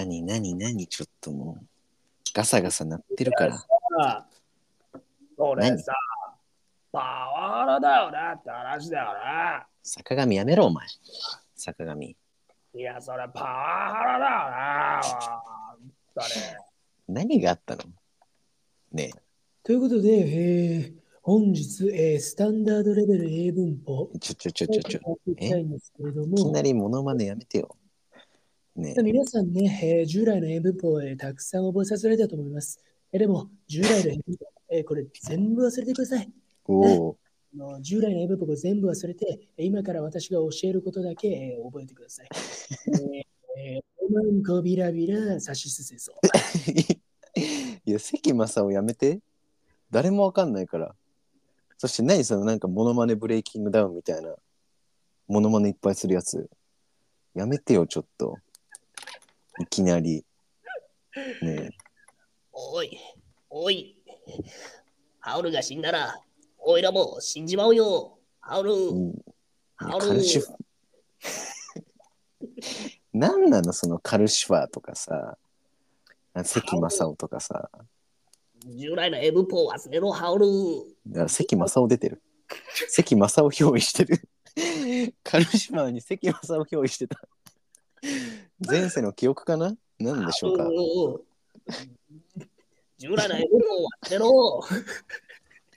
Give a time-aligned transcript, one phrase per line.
[0.00, 1.66] 何何何ちょっともう
[2.32, 3.58] ガサガサ鳴ってるから。
[3.58, 4.26] さ
[5.36, 5.78] それ何？
[5.78, 5.92] さ、
[6.90, 9.66] パワハラだよなって話だよな。
[9.82, 10.86] 坂上やめろお前。
[11.54, 12.06] 坂上。
[12.06, 12.16] い
[12.80, 13.46] や、それパワ
[13.90, 14.40] ハラだよ
[16.16, 16.22] な。
[16.24, 16.56] それ。
[17.08, 17.82] 何があったの？
[18.92, 19.10] ね
[19.62, 25.00] ということで、えー本日、えースタンダードレベル英文法え、ちょちょちょちょちょ。
[25.04, 25.36] をやってい
[26.34, 27.76] きなりモノマネやめてよ。
[28.76, 32.78] ね皆さんね、えー従来の英文法を、えーたくさん覚えさせられたと思います。
[33.12, 36.32] えーでも、従来の英文法、えーこれ全部忘れてください。
[36.66, 37.16] お
[37.56, 42.28] の従来の英文法を全部忘れて、えー今から私が教えることだけ、えー覚えてください。
[42.88, 46.12] えーえーおまんこびらびらさしすせそ。
[47.84, 49.20] いや、関正をやめて。
[49.90, 50.94] 誰もわかんないから。
[51.78, 54.34] そして何そのなんかモノマネブレイキングダウンみたいな。
[55.26, 56.48] モノマネいっぱいするやつ。
[57.34, 58.36] やめてよ、ちょっと。
[59.58, 60.24] いきなり。
[61.42, 61.70] ね
[62.52, 62.98] おい、
[63.48, 63.96] おい。
[65.18, 66.14] ハウルが死んだら、
[66.58, 68.18] おいらも死んじまうよ。
[68.40, 69.14] ハウルえ。、うん
[69.76, 70.46] ハウルカルシフ。
[73.14, 75.38] 何なのそのカルシファーとかさ。
[76.44, 77.70] 関正夫とかさ。
[78.66, 80.46] 従来の英文法を忘れろ、ハウル。
[81.06, 82.22] だから関正夫出てる。
[82.88, 84.28] 関正夫憑依してる。
[85.24, 87.20] カルシファーに関正夫憑依してた。
[88.66, 89.74] 前世の記憶かな？
[89.98, 90.68] 何でしょうか？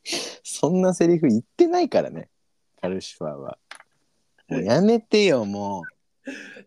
[0.44, 2.30] そんなセリフ言ってないからね。
[2.82, 3.58] カルシファーは。
[4.50, 5.84] もうやめてよ、もう。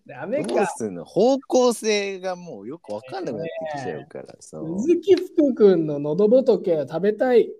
[0.07, 1.05] ダメどうすんの？
[1.05, 4.35] 方向性がもうよくわかんなくなってきちゃうから。
[4.41, 4.81] そう。
[4.81, 7.51] 鈴木福君の喉仏を食べたい。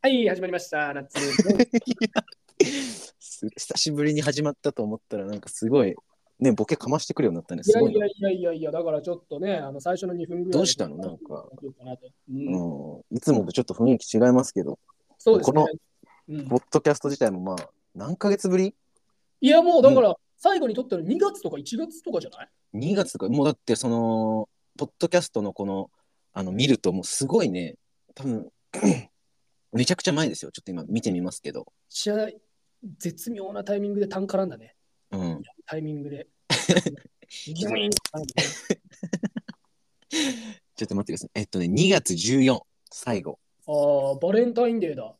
[0.00, 0.94] はい、始まりました。
[0.94, 1.18] 夏。
[3.18, 5.94] す久しぶりに始まったと思ったらなんかすごい
[6.44, 10.52] ねボケかましてくるようになったねいすごいなやいやいやいやいや、だからちょっとね、あの最初の2分ぐらい。
[10.52, 10.96] どうしたの？
[10.96, 11.24] なんか。
[11.28, 11.48] ど
[12.30, 12.98] うん。
[12.98, 14.78] うん、いつもとちょっと雰囲気違いますけど。
[15.18, 15.62] そうですね。
[15.62, 15.68] こ。
[16.28, 16.48] うん。
[16.48, 18.74] ポッドキャスト自体もまあ何ヶ月ぶり？
[19.40, 23.28] いや、もうだから、最後に撮ったの2月とか1月とかじゃない ?2 月とか。
[23.28, 25.90] もうだってそのポッドキャストのこの
[26.32, 27.76] あの見るともうすごいね。
[28.14, 28.48] 多分
[29.72, 30.52] めちゃくちゃ前ですよ。
[30.52, 31.66] ちょっと今見てみますけど。
[32.98, 34.76] 絶妙なタイミングで単絡んだね。
[35.10, 35.42] うん。
[35.66, 36.28] タイミングで。
[40.76, 42.60] ちょっと待ってくださいえっとね2月14
[42.90, 45.14] 最後ああ、バレンタインデーだ。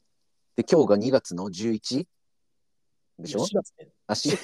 [0.56, 2.06] で今日が2月の 11?
[3.19, 4.31] でしょ？4月ねあし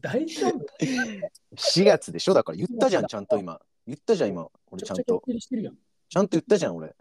[0.00, 0.66] 大丈夫
[1.56, 2.34] ？4月でしょ？
[2.34, 3.60] だから言ったじゃん、ちゃんと今。
[3.86, 4.48] 言ったじゃん、今。
[4.70, 5.22] 俺ちゃんと。
[6.08, 6.94] ちゃんと言ったじゃん、俺。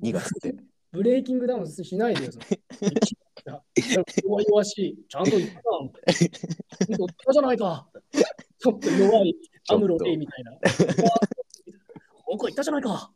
[0.00, 0.54] 2月って。
[0.92, 2.32] ブレイキングダウンしないでよ。
[3.44, 4.98] 弱々しい。
[5.08, 5.62] ちゃんと言ったな。
[6.88, 7.88] 言ったじゃないか。
[8.58, 9.36] ちょっと弱い
[9.68, 10.52] アムロレイみたいな。
[12.26, 13.10] 僕は言ったじゃないか。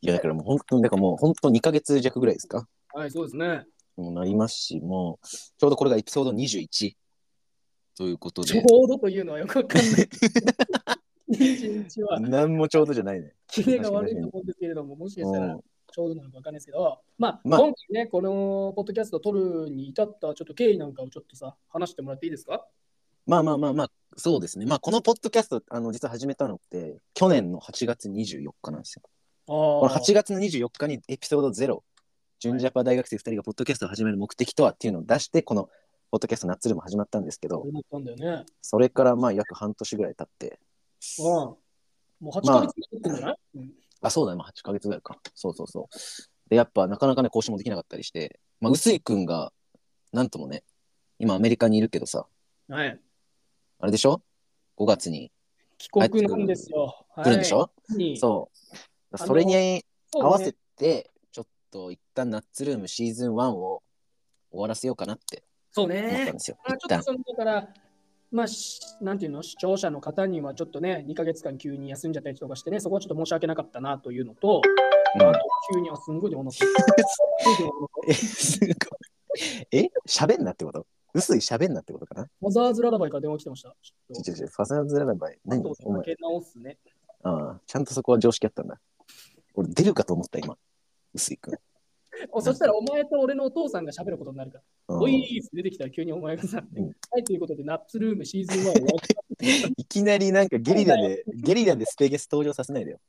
[0.00, 3.64] いや、だからもう本当に、だからもう本当2ヶ月弱ぐらいですかはい、そうですね。
[3.96, 6.94] もうなりますし、もう、ちょうどこれがエピソード21。
[7.96, 10.08] ということで、ちょうどというのはよくわかんない。
[11.30, 13.34] 21日は、何もちょうどじゃないね。
[13.46, 15.60] キレが悪いと思うんですけれども、もしかしたらうん
[15.92, 22.66] ちょうどなのかわかんないですけど、まあ、まあ今回ね、このポッドキャストを撮るに至ったちょっと経緯なんかをちょっとさ、話してもらっていいですか？
[23.26, 24.66] まあまあまあまあ、そうですね。
[24.66, 29.02] まあ、このポッドキャスト、あの、実は始めたのって、去年の8月24日なんですよ。
[29.04, 31.82] あこのあ8月の24日にエピソード0、
[32.40, 35.68] 純ジャパ大学生2人がポッドキャストを始める目的とはっていうのを出して、この
[36.10, 38.44] ポッドキャストナッツルーム始まったんですけど、思ったんだよね。
[38.60, 40.58] それからまあ約半年ぐらい経って、
[41.20, 41.24] うん。
[41.24, 41.58] も
[42.22, 45.18] う8ヶ月経ってんじゃない、うんあ、そうだね、まあ8ヶ月ぐらいか。
[45.34, 46.50] そうそうそう。
[46.50, 49.52] で、やっぱなかなかね、更新もできなかったりして、まあ、臼井くんが、
[50.12, 50.64] なんともね、
[51.18, 52.26] 今アメリカにいるけどさ、
[52.68, 53.00] はい。
[53.78, 54.22] あれでしょ
[54.76, 55.32] ?5 月に
[55.78, 57.06] 帰国なんですよ。
[57.16, 58.50] 来るんでしょ、はい、そ
[59.12, 59.18] う。
[59.18, 63.82] それに合わせて、ちょっと一旦ナッツルームシーズン1を
[64.50, 67.02] 終わらせようかなってそう思ったんねちょっと。
[67.02, 67.68] そのだから、
[68.32, 75.40] まあ、しなんていうの、視聴者の方にはちょっとね、2ヶ月間急に休んじゃったりとかしてね、そこはちょっと申し訳なかったなというのと、うんあと
[75.74, 76.64] 急にはすんごいお腹す
[78.08, 78.70] え、すごい。
[79.70, 80.86] え喋んなってこと？
[81.12, 82.26] 薄い喋んなってことかな？
[82.40, 83.76] マザーズララバイから電話来てました。
[83.78, 85.38] ちょっちょファザーズララバイ。
[85.44, 86.00] 何とお前。
[86.00, 86.78] 酒直すね。
[87.24, 88.80] ああ、ちゃんとそこは常識あったんだ。
[89.54, 90.56] 俺出るかと思った、今。
[91.12, 91.58] 薄いくん。
[92.30, 94.64] お そしたら、お前と俺のお父さんが喋ることになるから。
[94.88, 98.88] うんおいー出てきたら急にお前がさ、うんはい、ということで、ナッツルームシーズン1を終わ
[99.40, 103.00] り いきなりなんかゲリラで、 ゲリラでスペゲス登場させないでよ。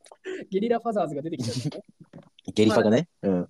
[0.49, 1.83] ゲリラファザーズが出てきたね。
[2.53, 3.07] ゲリファがね。
[3.21, 3.49] うん。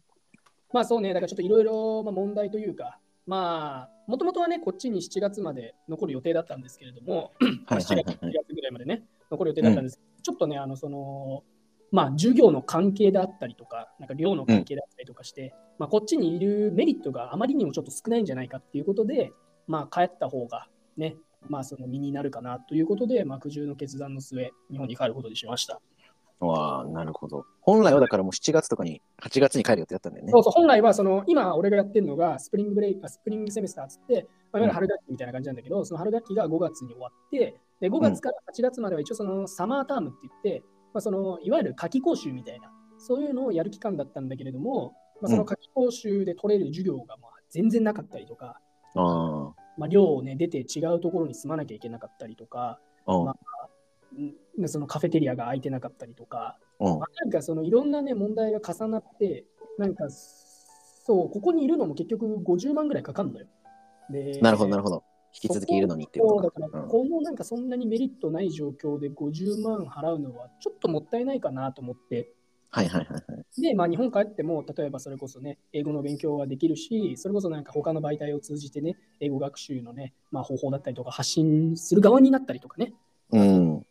[0.72, 8.34] まあそうね、だからちょっといろいろ問題というか、まあ、もともとはね、こっちに7月まで残る予定だったんですけれども、はいはいはい7月はい。
[8.34, 11.44] 月ぐらいまでね、残る予定だったんですけど、ちょっとね、あの、その、
[11.94, 19.32] まあ、授業の関係であったりとか、なんか寮の関係であったりとかして、まあ、こっちにいるメリットがあまりにもちょっと少ないんじゃないかっていうことで、
[19.68, 20.68] まあ、帰った方が
[20.98, 21.16] ね、
[21.48, 25.80] まあ、その身になるかなということで、まあ、苦渋の決断の末、日本に帰ることにしました。
[26.40, 27.46] わあ、なるほど。
[27.62, 30.32] 本来はだからもう7月とかに、8月に帰る予定だったんだよね。
[30.32, 40.64] そうそう、本来はその、今俺がやってるのが、スプリングブレイク、あスプリングセメスターっつって、まあ、いわゆる春学期みたいな感じなんだけど、その春学期が5月に終わって、で5月から8月までは一応そのサマータームって言って、
[40.94, 48.60] まあ、そのいわゆる夏季講習みたいな、そういうのをやる期間だったんだけれども、まあ、その夏季講習で取れる授業がまあ全然なかったりとか、
[48.96, 53.36] あまあ、寮を、ね、出て違うところに住まなきゃいけなかったりとか、あ、うんま
[54.58, 59.46] うんそのカフェテリアが空いてなかったりとか、うんまあ、なんかそのいろんなね問題が重なって、
[59.80, 63.48] なんかそう、ここにいるのも結局50万ぐらいかかるのよ。
[64.10, 65.04] でなるほど、なるほど。
[65.34, 66.60] 引き続きいるのにっていうことか。
[66.60, 72.32] だから、うんこのなんかそんなにメリットない状況で50万払うのはちょっともったいないかなと思って、
[72.70, 73.62] はいはいはいはい。
[73.62, 82.94] で、まあ、日本帰っても、例えばそれこそね、英語の勉強ができるし、それこそなんか他の媒体を通じてね、英語学習のね、まあ、方法だったりとか発信する側になったりとかね、
[83.32, 83.86] うん。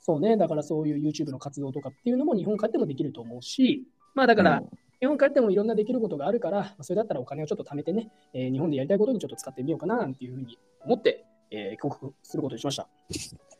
[0.00, 4.68] そうね、だからそういう YouTube の活動とかっていうのも日本帰ってもできると思うし、まあだから、うん
[5.00, 12.88] 日本帰ってもいろんなできることがあるから、まあそれだったらお金をちょっと貯めてね、えー日本でやりたいことにちょっと使ってみようかななんていうふうに思って、えー帰国することにしました。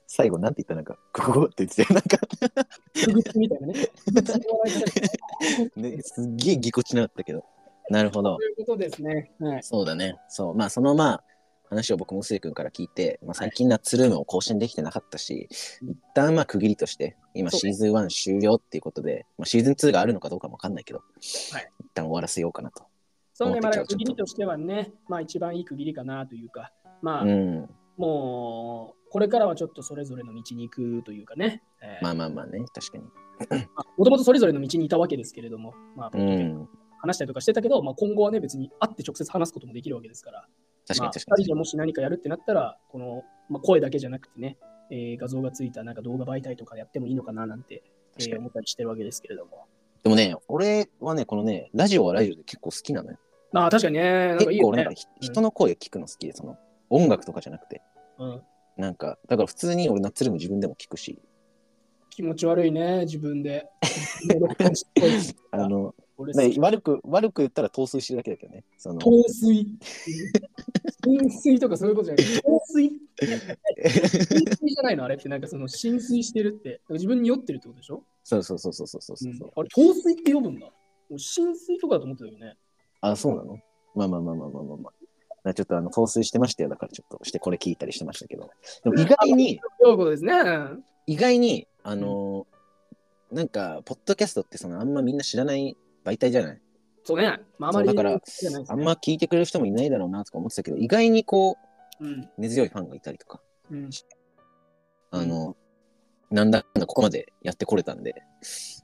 [0.09, 2.19] 最後なんて言ったなんか、ここって言ってたよなんか、
[3.35, 3.75] みたいなね。
[5.77, 7.45] ね、すっげえぎこちなかったけど。
[7.91, 8.43] なるほどと。
[8.43, 9.33] いうことですね。
[9.39, 9.63] はい。
[9.63, 10.17] そうだね。
[10.29, 10.55] そう。
[10.55, 11.25] まあ、そのまあ、
[11.69, 15.49] 話を僕もスイ君から聞いて、まあ、最近ナッツルームを更新できてなかったし、
[15.83, 22.85] 一旦まあ区切りとして、今シーズン1終了っていうことで、まあ、シーズン2があるのかどうかもわかんないけど、はい一旦終わらせようかなと。
[23.33, 26.73] そうね、まあ、だ区切りとしてはね、まあ一番いい区切りかなというか、
[27.03, 27.69] まあ、うん。
[27.97, 33.05] もう、これからはちょっとそれぞれの道に行くというかね、えーまあまあまあね、確かに。
[33.97, 36.69] もともとそれぞれの道にいたわけですけれども、まあ、ポうん。
[36.99, 40.49] 話したりとかしてたけど、まあ、今後はね、別に会って直接話すこともできるわけですから、
[40.89, 41.45] まあ、2確かに確かに。
[41.45, 44.57] 人でもし何かやるってなったら、この、まあ、声だけじゃなくてね、
[44.91, 47.83] えー画像がついたなんか動画媒体とかやってもいいのかななんて、
[48.19, 49.67] えー思ったりしてるわけですけれども。
[50.03, 53.19] でもね、俺はね、このね、ラジオはラジオで結構好きなのよ。
[53.53, 54.93] まあ、確かにね、なんかいいよね結構なんか。
[54.93, 56.57] ひ人の声聞くの好きで、その
[56.91, 57.83] 音楽とかじゃなくて、
[58.19, 58.43] うん、
[58.77, 61.19] なんか、だから普通に俺ナッツルーム自分でも聞くし、
[62.11, 63.67] 気持ち悪いね、自分で。
[65.51, 68.65] あの、俺ね、悪く、悪く言ったら陶酔してるだけだけどね。
[68.79, 69.67] その陶水。
[71.05, 72.43] 浸水とかそういうことじゃない。
[72.43, 75.05] 陶水浸水じゃないの？
[75.05, 76.81] あれってなんかその浸水してるって。
[76.91, 80.67] 自分に酔ってるってことでしょ、そうそうそうそうそうそうそう、あれ、陶水って呼ぶんだ。
[80.67, 80.73] も
[81.17, 82.57] う浸水とかだと思ってたよね。
[83.01, 83.59] あ、そうなの？
[83.95, 84.91] まあまあまあまあまあまあま
[85.45, 85.55] あ。
[85.55, 86.69] ちょっとあの、陶酔してましたよ。
[86.69, 88.51] だからちょっとしてこれ聞いたりしてましたけど。
[88.83, 89.61] でも意外に。
[91.07, 92.57] 意外に、あのー
[93.33, 95.77] なんか、ポッドキャストってそのあんまみんな知らない
[96.07, 96.61] 媒体じゃない
[97.05, 97.39] そうね。
[97.59, 101.57] まあ、あまりだからあんま聞いてくれる人もいないだろうなとか思ってたけど、意外にこ
[102.01, 102.29] う、うん。
[102.37, 103.91] 根強いファンがいたりとか、うん。
[105.13, 105.57] あの、
[106.31, 108.23] なんだかんだここまでやってこれたんで、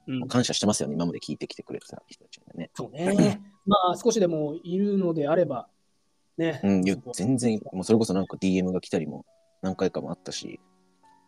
[0.07, 2.71] うん、感謝してますよね、今まで聞いてきてくれてた人たちがね。
[2.75, 3.41] そうね。
[3.65, 5.67] まあ、少しでもいるのであれば、
[6.37, 6.61] ね。
[6.63, 6.83] うん、
[7.13, 9.25] 全然、もうそれこそなんか DM が来たりも
[9.61, 10.59] 何回かもあったし、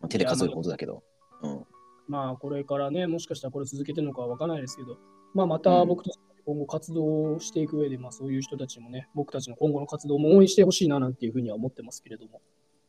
[0.00, 1.02] まあ、手で数えるほどだけど、
[1.42, 1.66] うん。
[2.08, 4.96] まあ、これからね、もしかしたらこれ続けてるのかは分からないですけど、
[5.34, 12.40] まあ、また僕たち今後活動していく上で、まあ、そういう人たちもね、僕たちの今後の活動も応援してほしいななんていうふうには思ってますけれども。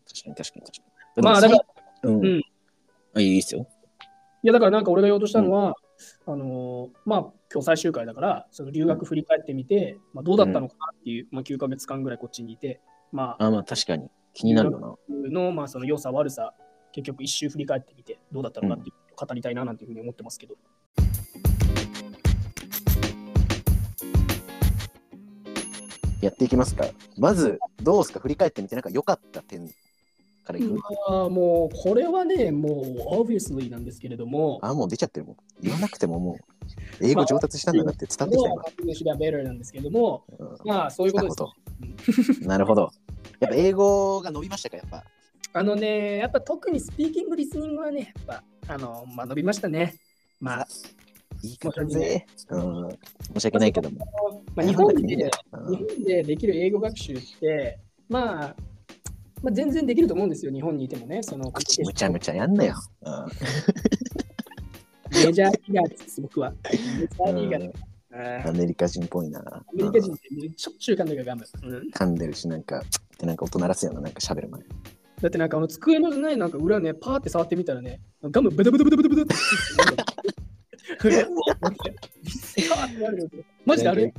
[0.08, 0.84] 確かに確かに確か
[1.18, 1.24] に。
[1.24, 1.60] まあ、だから、
[2.04, 2.26] ら、うん。
[2.26, 2.44] うん
[3.16, 3.68] あ、いいですよ。
[4.44, 5.74] いや、だからなんか俺が言おうとしたのは、
[6.28, 7.20] あのーまあ、
[7.52, 12.80] 今日最終回だから、その留学振り返ってみて、まあ、どうだったのかなっていう、まあ、9ヶ月間ぐらいこっちにいて、
[13.12, 14.10] まあ、あ、まあ確かに。
[14.34, 14.96] 気になるよな。
[15.32, 16.54] の、まあ、その良さ悪さ、
[16.92, 20.56] 結局一周振り返ってみて、どうだったのかっていう語りたいななんていうふうに思ってますけど。
[26.22, 26.86] やっていきますか。
[27.18, 28.20] まず、どうですか？
[28.20, 29.68] 振り返ってみて、なんか良かった点
[30.44, 30.82] からいく、ま
[31.26, 35.38] あ、もう、これはね、もう、obviously なんですけれども、あ、もう出ちゃってるもん。
[35.62, 40.48] 言わなくてももう、英語上達したんだなって伝わってきたもう、シが better なんですけども、今。
[40.48, 41.54] うんまあ、そういうこと
[42.06, 42.48] です。
[42.48, 42.92] なるほど。
[43.40, 45.04] やっぱ英語が伸びましたか、やっぱ。
[45.54, 48.26] あのね、やっぱ特にスピーキング、リスニングはね、やっ
[48.68, 49.96] ぱ、あの、まあ、伸びましたね。
[50.40, 50.68] まあ、
[51.44, 52.26] いい感じぜ。
[52.50, 52.90] うん。
[53.34, 54.08] 申し訳ないけども。
[54.56, 57.80] まあ、日本で、日本でできる英語学習って、
[58.10, 58.56] まあ、
[59.44, 61.22] まあ、全然できると思うんですよ、日本にいてもね。
[61.22, 62.76] その口むちゃむちゃやんなよ。
[63.02, 63.26] うん
[65.10, 66.52] メジャーリーガーです、僕は。
[66.52, 67.84] メジャーリーガーです。
[68.46, 69.40] あアメリカ人っぽいな。
[69.40, 70.28] アメリカ人って
[70.58, 71.46] しょっちゅう噛んでるからガム。
[71.64, 72.84] うん噛んでるし、なんか、
[73.20, 74.62] でなんか音鳴らすような、なんか喋る前。
[75.22, 79.26] だってなんかあの机のね、なんか裏ね、パーって触ってみたらね、ガムブダブダブダブダブダっ。
[83.66, 84.14] マジであれ？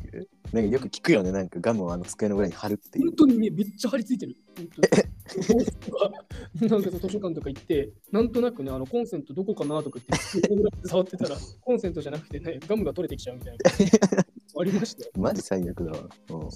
[0.52, 3.16] なんかよく聞くよね、なんかガムをあの机の裏に貼るっていう本。
[3.16, 4.36] 当にね、めっちゃ張り付いてる。
[6.68, 10.22] なんかさ図書館とか行って、なんとなくね、あのコンセントどこかなとか言っ
[10.82, 13.70] て、触ってたら、コンセントじゃなくてね、ガムが取れてきちゃうみたいな。
[14.60, 15.10] ありましたよ。
[15.16, 16.08] マジ最悪だわ。
[16.30, 16.48] うん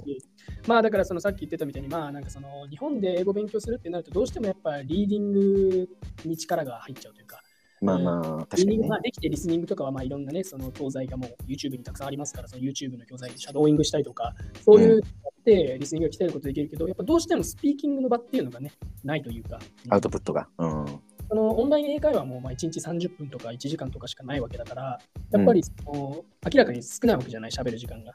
[0.67, 5.89] まあだからそのさっき言ってたみたいにまあなんかその日本で英語勉強するってなるとどうしてもやっぱリーディング
[6.25, 7.42] に力が入っちゃうというか、
[7.83, 8.97] まあまあ、リ確かにねま。
[8.97, 14.35] あできてリスニングとかはまあいろんなねその教材がもう YouTube にたくさんありますからその YouTube の教材でシャドーイングしたりとか
[14.65, 18.73] そういうのやってリスニングが鍛えることできるけどやっぱどうしてもスピーキングの場っていうのがね
[19.03, 19.59] ないというか、
[19.89, 20.49] アウトプットが。
[20.59, 20.87] うん。
[21.29, 28.13] そのオンライン英会話もまあ1日30分とか1時間とかしかないわけだからやっぱりその明らかに少ないわけじゃない喋る時間が。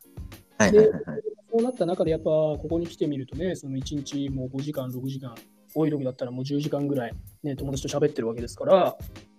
[0.60, 1.22] はいはいはいはい。
[1.52, 5.34] そうなった中で、やっぱここに来てみるとね、その1日もう5時間、6時間、
[5.74, 8.96] 多い時だったらもう10時間ぐらい、ね、友達と喋ってるわけですから、ん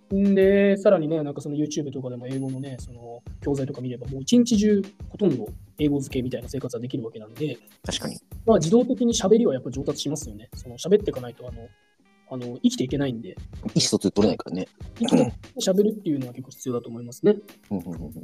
[0.09, 5.47] で、さらにね、なんかその YouTube とかでも英語のね、その教材とか見れば、もう一日中ほとんど
[5.77, 8.17] 英語漬けみたいな生活ができるわけなんで、確かに。
[8.45, 10.49] まあ自動的に喋りはやっぱ上達しますよね。
[10.55, 11.67] その喋っていかないと、あの、
[12.31, 13.33] あの生きていけないんで、意
[13.75, 14.67] 思疎通取れないからね。
[14.99, 17.35] 生きて喋るっていうのは結構必要だと思いますね。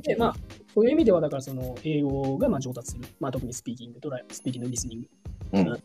[0.03, 0.35] で、まあ、
[0.73, 3.05] そういう意味では、だからその英語がまあ上達する。
[3.19, 5.07] まあ特にスピーキングとライスピーキング、リスニング。
[5.53, 5.83] うん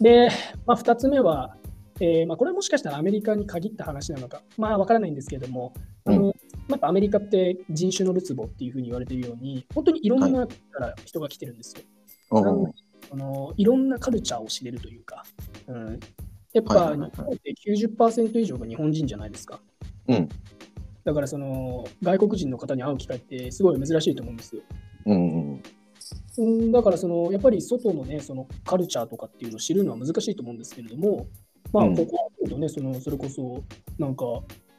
[0.00, 0.30] で、
[0.66, 1.56] まあ、2つ目は、
[2.00, 5.74] えーまあ、これはもしかしたらアメリカに限った話なのか、まあ、わからないんですけれども、
[6.06, 6.34] あの
[6.66, 11.82] まあアメリカって人種のるつぼっていうふうに言われているように、本当にいろんなから人が来てるんですよ。
[12.30, 12.40] う。
[12.40, 12.72] んなので
[13.12, 15.24] あのいろんなカルチャーを知れるというか、
[15.66, 16.00] うん、
[16.52, 19.60] やっぱはいはいはい日本って90%以上が日本人じゃないですか。
[20.08, 20.28] うん。
[21.04, 24.62] だからその外国人の方に会う機会ってすごい珍しいと思うんですよ。
[25.06, 25.62] うんうん。
[26.38, 31.26] うんだからそのやっぱり外のねそのカルチャーとかっていうのを知るのは難しいと思うんですけれども、
[31.72, 31.96] まあうん。
[31.96, 33.62] ここを見るとねそのそれこそ
[33.98, 34.24] なんか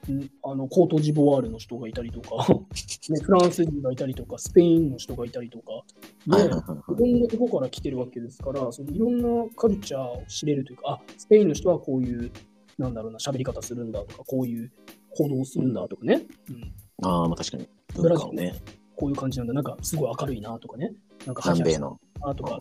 [0.10, 2.48] んあのコートジボワールの人がいたりとか、
[3.10, 5.84] ね、フランス人がいたりとかスペインの人がいたりとか、
[6.26, 12.32] ねはいろんなところから来てるわけですから、そのいろんなカルチャーを知れるというか、あスペインの人はこういう、
[12.78, 14.72] なんだろうな、喋り方するんだとか、こういう
[15.16, 17.68] 行動をするんだとかね、うん、ああ、まあ確かに。
[17.96, 18.56] ブラジルね。
[18.96, 20.94] こういう感じなんだ、なんかすごい明るいなとかね、
[21.26, 22.00] なんか南米の。
[22.20, 22.58] なとか、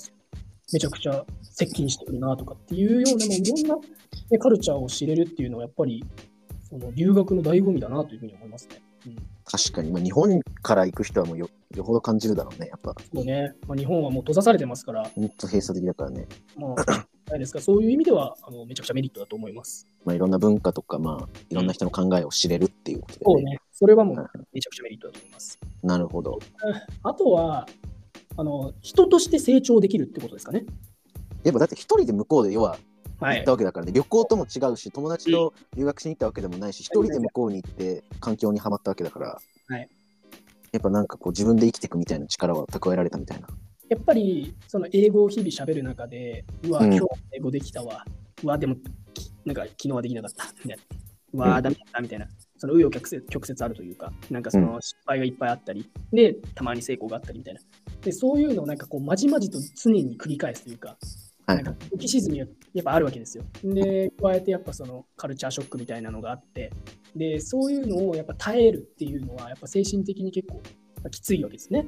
[0.72, 3.76] めちゃくちゃ接近してくるなとかっていうような、もういろんな、
[4.30, 6.04] ね、カルチャーを知れるっていうのは、やっぱり
[6.68, 8.82] その留学の醍醐味だなというふうに思いますね。
[9.06, 9.16] うん
[9.52, 9.90] 確かに。
[9.90, 12.68] まあ日本から行く人はもうよよほど感じるだろうね。
[12.68, 16.28] やっぱ、そうねまあ、日本はもう閉ざされてますから、ほんと閉鎖的だからね。
[16.56, 19.88] まあ、ないですかそういう意味ではあのめちゃくちゃメリットだと思います。
[20.04, 25.58] まあいろんな文化とか、まあいろんな人の考えを知れるっていうことで、ねそうね、それはもはいうめちゃくちゃメリットだと思います。
[25.82, 26.38] なるほど。
[27.02, 27.66] あとは、
[28.40, 30.64] あの人として成長できるってことですかね。
[31.44, 32.78] やっぱだって一人で向こうで要は
[33.18, 33.50] はい行った。
[33.50, 39.88] わけだからね、旅行とも違うし、友達と留学しに行ったわけでもないし、一人で向こうに行って環境にはまったわけだから、はい
[40.72, 43.48] やっぱなんかこう自分で生きていくみたいな力は蓄えられたみたいな。
[43.90, 48.04] やっぱり、その英語を日々喋る中で、うわ、うん今日英語できたわ。
[48.44, 48.76] うわ、でも、
[49.12, 50.46] きなんか昨日はできなかった。
[50.64, 50.82] みたいな。
[51.32, 52.28] うわ、うんダメだったみたいな。
[52.56, 57.60] その紆余曲折曲折あるというか、なんかその失敗がいっぱいあったり、で、たまに成功があったりみたいな。
[58.02, 60.96] で、そういうのをなんかこう、まじまじと常に繰り返すというか、
[61.46, 63.44] はいなんか浮き沈みがやっぱあるわけですよ。
[63.64, 66.70] で、加えてやっぱそのカルチャーショックみたいなのがあって、
[67.16, 70.62] で、そういうのをやっぱ耐えるっていうのは、やっぱ精神的に結構
[71.02, 71.86] まあきついわけですね。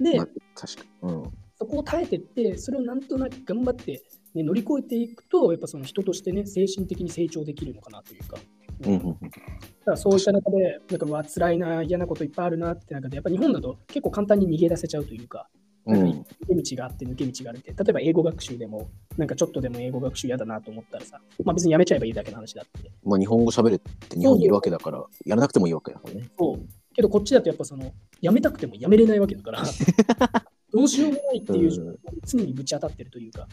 [0.00, 1.12] で、まあ確かに。
[1.12, 1.30] うん。
[1.58, 4.02] そこを耐えてって、それをなんとなく頑張って、
[4.34, 8.38] ね、乗り越えていくと、やっぱその人としてね、精神的に成長できるのかなというか。
[8.84, 9.16] うんうんうん。
[9.20, 15.48] だからそういった中で、なんかうわ辛いな、嫌なこといっぱいあるなって中で、やっぱ日本だと結構簡単に逃げ出せちゃうというか、
[15.86, 22.90] うん、抜け道があって抜け道があるって、例えば英語学習でも、なんかちょっとでも英語学習嫌だなと思ったらさ、まあ別にやめちゃえばいいだけの話だって。
[23.04, 26.28] まあ日本語喋れって日本にいるわけだから、やらなくてもいいわけだからね。
[26.38, 26.60] そう
[26.92, 29.62] けどこっちだとやっぱその、やめたくてもやめれないわけだから、
[30.72, 33.48] どうしようもないっていう状況に常にぶち当たってるというか、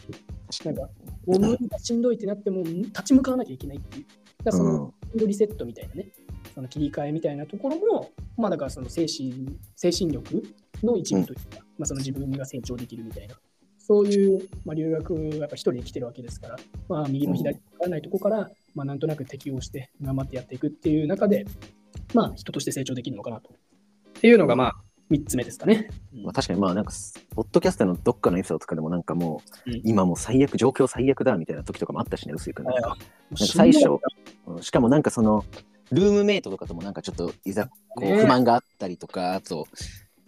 [0.64, 0.82] なんか、
[1.26, 4.06] もう無理だしんどいってなっても、立ち向かわなきゃいけないっていう。
[4.44, 6.08] だからその、リセットみたいなね、
[6.54, 10.42] その切り替えみたいなところも、まあだからその精神精神力
[10.82, 13.36] の一部というか、まあその自分が成長できるみたいな、
[13.78, 16.56] そういう、まあ、留学、やっぱ一人で来てるわけですから、
[16.88, 21.46] まあ右も左も分からないところから、まあなんとなく適応して頑張ってやっていくっていう中で、
[22.14, 23.50] まあ人として成長できるのかなと。
[23.50, 24.74] っていうのがまあ
[25.10, 25.88] 3つ目ですかね。
[26.14, 26.92] うんまあ、確かにまあなんか、
[27.34, 32.88] ポッドキャストのどっかのエピソードとかでもなんかもう、うん今もう最悪、状況最悪だみたいな時とかもあったしね、薄井君なんか。
[32.88, 33.88] なんか最初
[34.62, 35.44] しかもなんかその、
[35.90, 39.66] ルームメイトとかともなんかちょっといざこうね不満があったりとか、あと、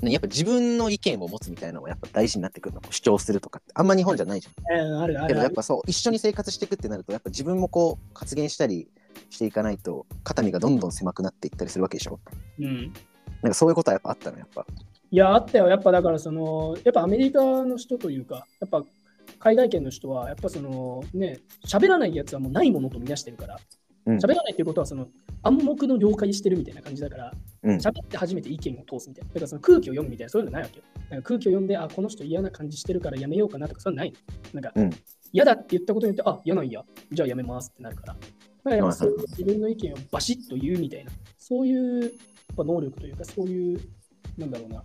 [0.02, 2.80] ねやっぱ自分の意見を持つみたいなのがやっぱ大事になってくるの。
[2.90, 3.72] 主張するとかって。
[3.74, 4.88] あんま日本じゃないじゃん。
[4.88, 5.52] うんあるあけどやっ。
[5.52, 8.88] ぱそう一緒に生活していくってなるとやっぱ自分もこう発言したり
[9.28, 12.18] していかないと肩身がどんどん狭くなっていったりするわけでしょ
[12.58, 12.92] うん。
[13.42, 14.66] なんかそういうことはやっぱあったのやっぱ
[15.12, 15.66] いや、あったよ。
[15.66, 18.84] やっぱだからその、やっぱアメリカの人というか、やっぱ
[19.40, 23.60] 海外圏の人は、やっぱそのね、喋らないやつはもうないものとみなしてるから、うん
[24.18, 25.08] 喋らないっていうことはその
[25.42, 29.28] 暗黙の了解してるみたいな感じだから、うん喋って初めて意見を通すみたいな。
[29.28, 30.84] だからその空気を読むみたいな、そういうのないわけよ。
[31.10, 34.12] なんか空気を読んで、あ、この人嫌な感じしてるからやめようかなとか、そういうのない
[34.54, 34.60] の。
[34.60, 34.90] なんか、うん
[35.32, 38.16] 嫌だって言ったことによって、あ、嫌なんや、じゃあやめますってなるから。
[38.64, 42.10] だからそういうはい自分の意見をバシッと言うみたいな、そういうやっ
[42.56, 43.80] ぱ能力というか、そういう、
[44.36, 44.82] なんだろうな、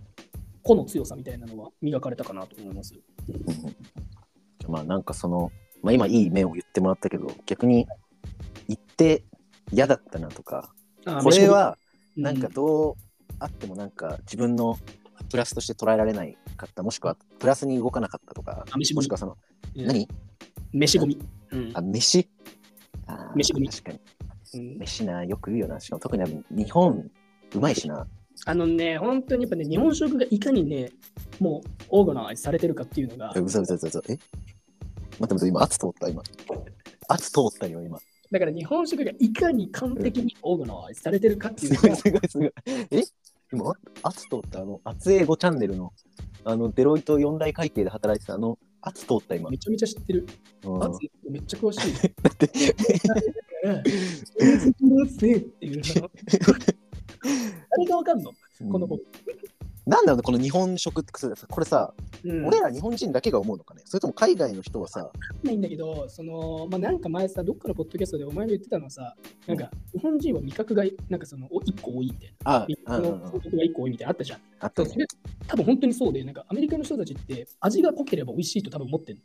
[0.62, 2.94] 個の強さみたいなのは磨かれたかなと思います。
[4.68, 5.50] まあなんかその、
[5.82, 7.86] まあ、今いい面を言ってもらったけど逆に
[8.68, 9.24] 言って
[9.72, 10.72] 嫌だったなとか
[11.04, 11.76] あこれ、は
[12.16, 12.94] 飯なんかどう
[13.38, 14.78] あってもなんか自分の
[15.30, 19.36] プラスとして捉えられないかったもしくはプラスに動かなかったとかもしくはその
[19.74, 19.86] うん。
[19.86, 20.08] 何？
[20.72, 21.18] 飯ゴミ。
[21.50, 21.70] うん。
[21.74, 22.28] あ飯？
[23.06, 24.00] あー飯ゴミ確かに。
[24.54, 24.78] うん。
[24.78, 25.80] 飯なよく言うよな。
[25.80, 27.10] しかも特に日本
[27.54, 28.06] うまいしな。
[28.44, 30.90] あのね、本当にやっぱね、日本食がいかにね、
[31.40, 33.32] もうオーガナイズされてるかっていうのが。
[33.34, 34.12] え、うざうざうざうざえ？
[34.12, 36.22] 待って待って今圧通った今
[37.08, 37.98] 圧通ったよ今
[38.30, 42.52] だから日本食がいかに完璧にオーガナイズされてるかっていうすごいすごいすごい。
[42.90, 43.02] え？
[43.52, 45.92] 今、圧通ったあの、圧英語チャンネルの、
[46.44, 49.50] あの、デロイト四大会計で働いてたあの、圧通った今。
[49.50, 50.26] めちゃめちゃ知ってる。
[50.64, 50.90] うんあ
[51.30, 51.92] めっちゃ詳しい。
[51.94, 52.58] だって、って
[55.66, 56.10] いうの
[57.70, 58.32] 誰がわかんの？
[58.70, 58.98] この子。
[59.86, 63.82] なんだろうねこの日本食ってさこれさ、うん俺ら日本人だけが思うのかね？
[63.84, 65.10] それとも海外の人はさ、
[65.44, 69.14] ないんだけど、その、まあ、なんか前さ、どっかのポッドキャストでお前が言ってたのはさ、
[69.46, 72.52] なんか日本人は味覚がなんかそのお一個多いみたいな。
[72.56, 74.40] あ、味あ、覚あのが一個多いみたいなのあったじゃん。
[74.58, 75.06] あったね
[75.46, 79.20] 多分本当にそうで、なんかアメリカの人たちって味が濃ければ美味しいと多分思ってる。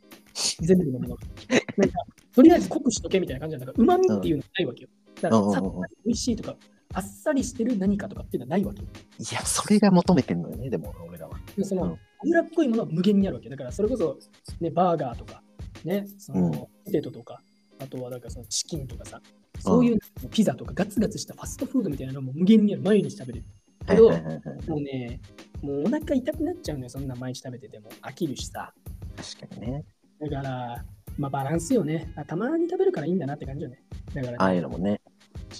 [0.60, 1.22] 全部のものが。
[1.78, 1.96] なんか
[2.36, 4.90] とりあえず濃くしとけみたいな感じなんだから、うまみっていうのはないわけよ。
[5.22, 6.56] だから、うんうんうんさっぱり美味しいとか、
[6.94, 8.88] あっさりしてる何かとかっていうのはないわけよ。
[9.20, 11.38] いや、それが求めてんのよね、でも、俺らは。
[11.58, 13.50] でその、うん脂っこいものは無限にあるわけ。
[13.50, 14.20] だからそれこそ、
[14.60, 15.42] ね、バーガーとか、
[15.84, 17.42] ね、その、うんポテトとか、
[17.80, 19.20] あとはなんかそのチキンとかさ、
[19.60, 20.00] そういう
[20.30, 22.84] ピザとかガツガツしたファストフードみたいなのも無限にある。
[22.84, 23.46] 毎日食べれる。
[23.88, 25.20] けどもうね、
[25.64, 27.90] もうお腹痛くなっちゃうのよ、そんな毎日食べてても。
[28.04, 28.72] 飽きるしさ。
[29.16, 29.86] 確かにね。
[30.20, 30.86] だから、
[31.18, 32.14] まあバランスよね。
[32.16, 33.82] あたまに食べるからいいんだなって感じよね。
[34.14, 35.02] だから、ああいね、うのもね。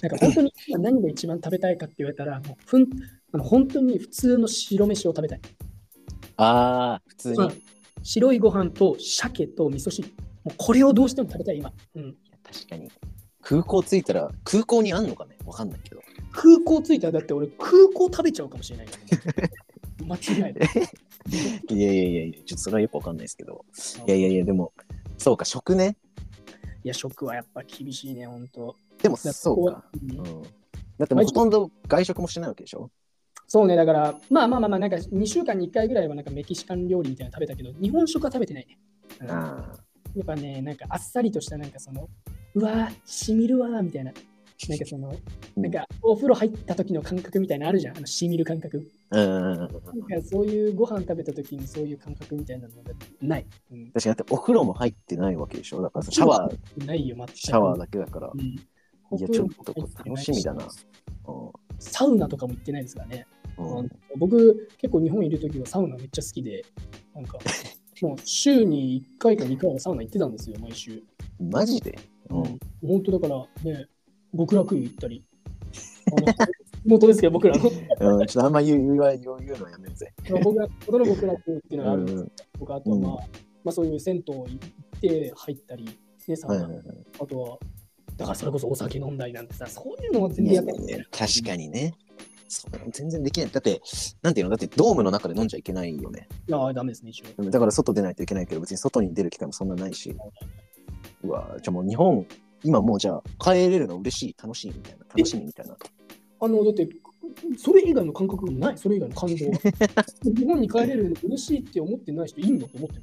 [0.00, 2.88] なんか本当に今何が一番食べたいかって言われたら、もうふん
[3.32, 5.40] あの本当に普通の白飯を食べたい。
[6.36, 7.38] ああ、普通に。
[7.38, 7.62] うん
[8.02, 10.08] 白いご飯と鮭と味噌汁。
[10.44, 11.72] もうこれをどうしても食べたい、今。
[11.94, 12.90] うん、確かに。
[13.40, 15.36] 空港着いたら、空港にあんのかね？
[15.44, 16.02] わかんないけど。
[16.32, 18.98] 空港着いたら、だって俺、空港食べちゃうかもしれないか
[20.00, 20.54] ら、 間違いない。
[21.70, 23.64] いやいやいやいや、ちょっとそれはよくわかんないですけど。
[24.06, 24.72] いやいやいや、でも、
[25.18, 25.96] そうか、食ね。
[26.84, 28.76] いや、食はやっぱ厳しいね、本当。
[29.02, 29.82] でも、そうか。
[29.82, 30.42] こうんうん。
[30.98, 32.90] だってもうほとんど外食もしてないわけでしょ？
[33.48, 38.78] そうね、だから、まあまあまあまあ、なんか2週間に1回ぐらいはなんかメキシカン料理みたいなの食べたけど、日本食は食べてないね。
[39.20, 39.74] うんやあ
[40.20, 42.08] っぱね、なんかあっさりとしたなんかその、
[42.54, 44.12] うわー、しみるわーみたいな。
[44.68, 48.90] なんかその、うんなんかお風呂入った時の感覚みたいなのあるじゃん、あのしみる感覚。
[49.10, 49.18] あ。
[49.18, 49.58] うん。
[49.58, 49.74] なんか
[50.24, 53.46] そういうご飯食べた時にそういう感覚みたいなのがない。
[53.70, 55.82] うん、確かに、だってお風呂も入ってないわけでしょ？
[55.82, 57.16] だからシャワー、ないよ。
[57.34, 58.30] シャワーだけだから。
[58.34, 58.56] うん。
[59.16, 60.68] いや、ちょっと楽しみだな。
[61.78, 63.26] サウナとかも行ってないですからね。
[63.58, 63.78] うん。
[63.78, 66.64] うん僕、結構日本いる時はサウナめっちゃ好きで、
[67.14, 67.38] なんか、
[68.02, 71.02] もう週に1回か2回はサウナ行ってたんですよ、毎週。
[71.38, 71.98] マジで？
[72.30, 72.58] うん。
[72.86, 73.28] 本当だか
[73.64, 73.86] らね、
[74.36, 75.24] 極楽湯行ったり。
[76.12, 77.64] あの地元ですけど、僕らの。
[78.18, 80.12] うん、ちょっとあんま言う言う言う言うのやめようぜ。
[80.42, 82.26] 僕が、ことの極楽湯っていうのがあるんです
[82.68, 83.18] あとはまあ、うん
[83.64, 85.84] まあそういう銭湯行って入ったり、
[86.26, 86.68] ね、サウナ。
[87.20, 87.58] あとは、
[88.22, 91.06] だからそれこそお酒飲んだりなんてさ、そういうのは全然やってない。
[91.10, 91.94] 確かにね。
[92.92, 93.50] 全然できない。
[93.50, 93.80] だって、
[94.22, 94.50] なんていうの？
[94.50, 96.28] だってドームの中で飲んじゃいけないよね。
[96.46, 97.50] いや、ダメですね、一応。
[97.50, 100.14] だから外出ないといけないけど、別に外に出る機会もそんなないし。
[101.24, 102.26] うわじゃあもう日本、
[102.62, 105.06] 今もうじゃあ帰れるの嬉しい、楽しいみたいな。
[105.08, 105.76] 楽しみみたいな。
[106.40, 106.88] あの、だって、
[107.56, 109.52] それ以外の感覚もない、それ以外の感情は？
[110.22, 112.66] 日本に帰れるの嬉しいって思ってない人いんの？
[112.66, 113.02] って思ってる。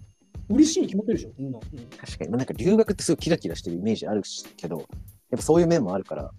[0.49, 1.59] 嬉しいに決まってるでしょ、そんな。
[1.59, 2.29] うん確かに。
[2.29, 4.87] まあなんか留学ってすごいキラキラしてるイメージあるしけど、やっ
[5.31, 6.31] ぱそういう面もあるから、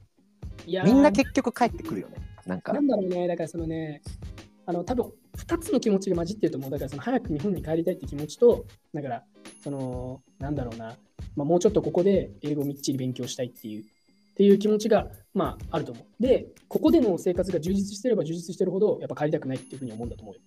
[0.66, 2.16] いやーみんな結局帰ってくるよね。
[2.46, 2.80] なんかな。
[2.80, 4.02] んだろうね、だからそのね、
[4.66, 6.70] あの、多分2つの気持ちが混じってると思う。
[6.70, 9.24] だからその早く日本に帰りたいって気持ちと、だから、
[9.62, 10.96] その、なんだろうな、
[11.36, 13.84] まあ、もうちょっとここで英語をみっちり勉強したいっていう、っ
[14.34, 16.22] ていう気持ちが、まあ、あると思う。
[16.22, 20.40] で、ここでの生活が充実してれば充実してるほど、やっぱ帰りたくないっていうふうに思うんだと思うよ。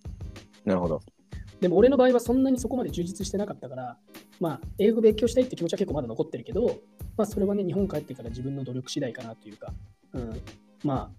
[0.64, 1.00] なるほど。
[1.60, 3.96] でも俺の場合はそんなにそこまで充実してなかったから、
[4.40, 6.80] まあ、英語勉強したいって気持ちは結構まだ残ってるけど、
[7.16, 9.72] まあ、それはね、日本帰ってから自分の努力次第かなというか、
[10.12, 10.40] うん、
[10.82, 11.10] まあ、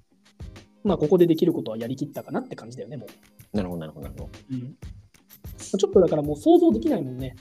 [0.84, 3.08] まあ、ここでできることはやりきったかなって感じだよね、も
[3.54, 4.30] なるほど、なるほど、なるほど。
[4.52, 4.54] う。
[4.54, 4.76] うん、
[5.80, 7.36] ちょっとだからもう想像できないもんね。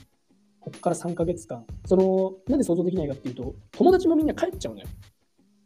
[0.59, 1.63] こっから3ヶ月間。
[1.85, 4.87] その、なんで想像できないかっていうと、友達もみんな帰っちゃうのよ。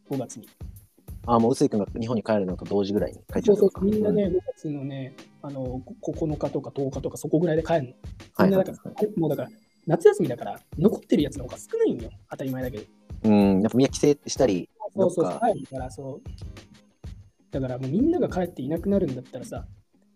[0.10, 0.50] 5月に。
[1.25, 7.88] ああ、もう臼井君が日本に帰るのと同時ぐらいに帰っちゃそううそう、ってことかみんなね、5月のね、あの、こ9日とか10日とかそこぐらいで帰るの。
[7.88, 7.95] はい
[8.43, 9.49] みんなだから、もうだから、
[9.86, 12.10] 夏休みだから、残ってるやつの方が少ないんよ。
[12.29, 12.84] 当たり前だけど。
[13.23, 16.29] うん、やっぱみんな帰省したり、そうそうどっか帰るから、そう。
[17.51, 19.65] だからもうみんなが帰っていなくなるんだったらさ、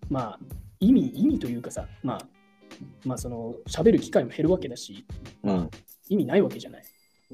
[0.09, 0.39] まあ、
[0.79, 2.19] 意味、意味というかさ、まあ、
[3.05, 5.05] まあ、その、喋る機会も減るわけだし、
[5.43, 5.69] うん。
[6.09, 6.83] 意味ないわけじゃない。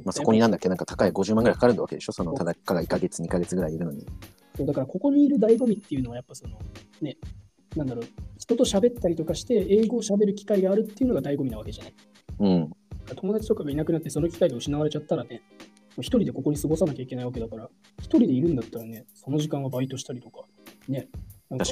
[0.03, 4.05] まあ、そこになんだっけ、なんか高い50万ぐらいかかるわけでしょ、そのただかが1ヶ月、2ヶ月ぐらいいるのに。
[4.55, 6.57] そうだから、ここにいる醍醐味っていうのは、やっぱその、
[7.01, 7.17] ね、
[7.75, 8.05] なんだろう、
[8.37, 11.93] 人と喋ったりとかして、英語を喋る機会があるっていうのが醍醐味なわけじゃない。
[12.39, 12.69] うん。
[13.15, 15.41] 友達とかがいなくなって、その機会が失われちゃったらね、
[15.95, 20.45] もう一人でここに過ごさなきゃいけないわけだから、一人でいるんだったらね、その時間はバイトしたりとか、
[20.87, 21.07] ね、
[21.49, 21.65] なんか。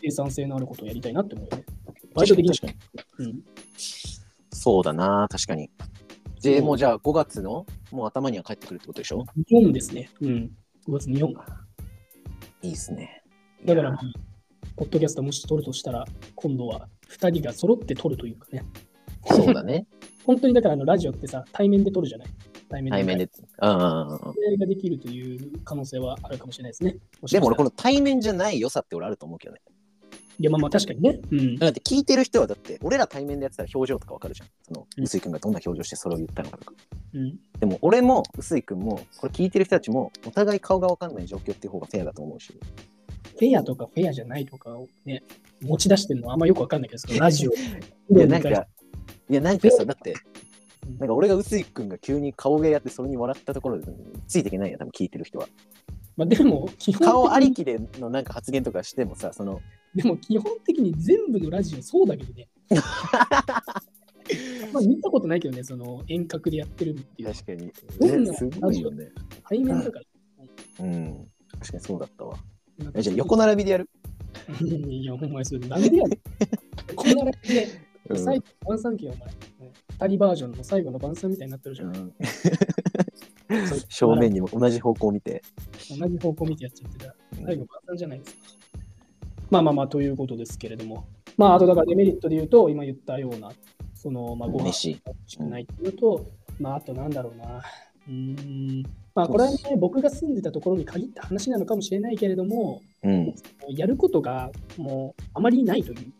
[0.00, 1.64] 生産性のあることをやりたいなって思うよね。
[2.14, 2.76] バイトできない。
[3.18, 3.42] うん、
[4.52, 5.70] そうだな、確かに。
[6.44, 9.24] で、もうじゃあ5月のもう頭には帰ってくるってことでしょ？
[9.36, 10.10] 日本ですね。
[10.20, 10.50] うん。
[10.88, 11.28] 5月に4。
[12.62, 13.22] いいっすね。
[13.64, 13.98] だから
[14.76, 16.04] ポッドキャストもし撮るとしたら、
[16.34, 18.64] 今度は2人が揃って撮るというかね。
[19.26, 19.86] そうだね。
[20.24, 22.28] 本当にだからあのラジオってさ、対面で撮るじゃない？
[22.68, 23.28] 対面対面で。
[23.62, 24.18] うんうんうんうん。
[24.18, 26.96] それができるという可能性はあるかもしれないですね。
[27.30, 27.64] でも俺、この。
[27.66, 29.60] の対面じゃない良さって俺あると思うけどね。
[30.38, 31.20] いや、まあまあ確かにね。
[31.30, 31.56] うん。
[31.56, 34.48] だって聞いてる人はだって、俺ら対面でやってたら表情とかわかるじゃん。
[34.62, 36.72] その、うん臼井君がどんな表情してそれを言ったのかとか。
[37.14, 42.52] うん、でも俺も臼井君も、これ聞いてる人たちも、お互い顔がわかんない状況っていう方がフェアだと思うし。
[43.36, 45.22] フェアとかフェアじゃないとかをね、
[45.62, 47.52] 持ち出してるのはあんまよくわかんないけど、ラジオ。
[48.14, 48.54] いや、なんか、い
[49.28, 50.54] や、なんかさ、だって、うん
[50.98, 53.86] なんか俺が臼井君が急に顔芸やってそれに笑ったところで
[54.28, 55.48] ついていけないや、多分聞いてる人は。
[56.16, 59.60] まあ、でも、基本顔ありきでのなんか発言とかしてもさ、その、
[59.94, 62.48] でも基本的に全部のラジオそうだけどね。
[64.72, 67.32] まあ見たことないけどね、その遠隔でやってるっていう。
[67.32, 67.72] 確かに。
[68.00, 69.10] どんなね、すごいよね。
[69.48, 70.84] 対面だから。
[70.84, 71.28] うん。
[71.52, 72.38] 確かにそうだったわ。
[73.00, 73.90] じゃあ横並びでやる？
[74.88, 76.96] いや、お前それなんでやねん。
[76.96, 77.64] こんなで、
[78.08, 79.18] うん最後の晩餐期お前。
[80.00, 81.86] 二人バージョンの最後の晩餐みたいになってるじゃ。
[81.86, 82.12] うんう
[83.88, 85.42] 正面にも同じ方向を見て。
[85.98, 88.40] 同じ方向見てやっちゃってた最後晩餐じゃないですか。
[89.50, 91.04] まあまあまあ、ということですけれども。
[91.36, 93.52] まあ、あとだからデメリットで言うと、今言ったような、
[93.94, 94.92] その、まあ、ご飯飯。
[94.94, 96.24] が欲しくないっていうと、
[96.58, 97.62] まあ、あとなんだろうな。
[98.08, 98.82] うーん。
[99.14, 103.34] まあ、これはね、僕が住んでたところに限った話なのかもしれないけれども、うん。
[103.68, 106.12] やることがもうあまりないという。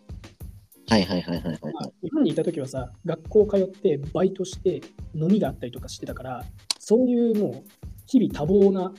[0.89, 1.93] はいはいはいはいはいまあはい。
[2.03, 4.81] 日本にいた時はさ、学校通って、バイトして、
[5.15, 6.45] 飲みがあったりとかしてたから、
[6.85, 7.71] そういうもう、
[8.07, 8.93] 日々多忙な、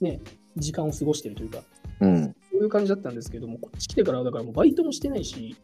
[0.00, 0.20] ね、
[0.56, 1.62] 時間を過ごしてるというか、
[2.00, 2.34] うん。
[2.50, 5.56] そういう感じだったんですけども、こっち来てからはだからもうバイトもしてないし、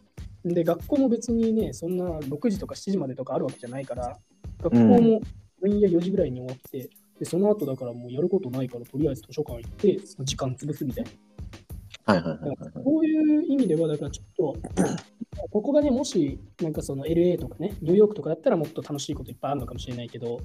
[0.45, 4.17] で、学校も別にね、そんな6時とか7時までとかあるわけじゃないから、
[4.63, 5.21] 学校も
[5.61, 11.11] 深夜4時ぐらいに終わって、で、その後だからもうやることないから、とりあえず図書館行って、その時間潰すみたいな。
[12.15, 12.85] はいはいはいはいはい。
[12.85, 14.57] こういう意味では、だからちょっと、
[15.51, 20.41] ここがね、もし、なんかその LA とかね、ニューヨークとかだったらもっと楽しいこといっぱいあるのかもしれないけど、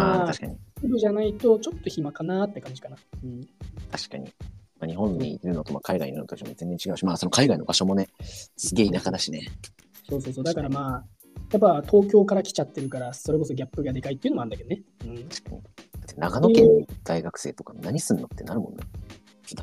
[0.00, 0.58] あまああ、確かに。
[0.98, 2.96] じゃないとちょっと暇かなって感じかな。
[3.22, 3.40] うん、
[3.90, 4.24] 確かに。
[4.80, 8.08] まあ、日本にいるのとまあ海外にいるのとも全然違うし、まあその海外の場所もね、
[8.56, 9.48] すげえ田舎だしね。
[10.08, 10.44] そうそうそう。
[10.44, 11.04] だからまあ、
[11.52, 14.82] やっぱ東京から来ちゃってるから、それこそギャップがでかいっていうのもあるんだけどね。
[15.04, 15.62] うん、確かに。
[15.62, 15.68] だ
[16.02, 18.80] って長野県の大学生とか何すんのってなるもんね。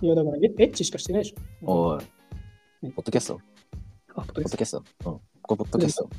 [0.01, 1.71] いや、だからエエッチしかしてないでしょ。
[1.71, 1.99] おい、
[2.83, 3.39] ねポッドキャスト？
[4.15, 5.19] あ、ポッドキャストポッドキャストうん。
[5.41, 6.09] これポッドキャスト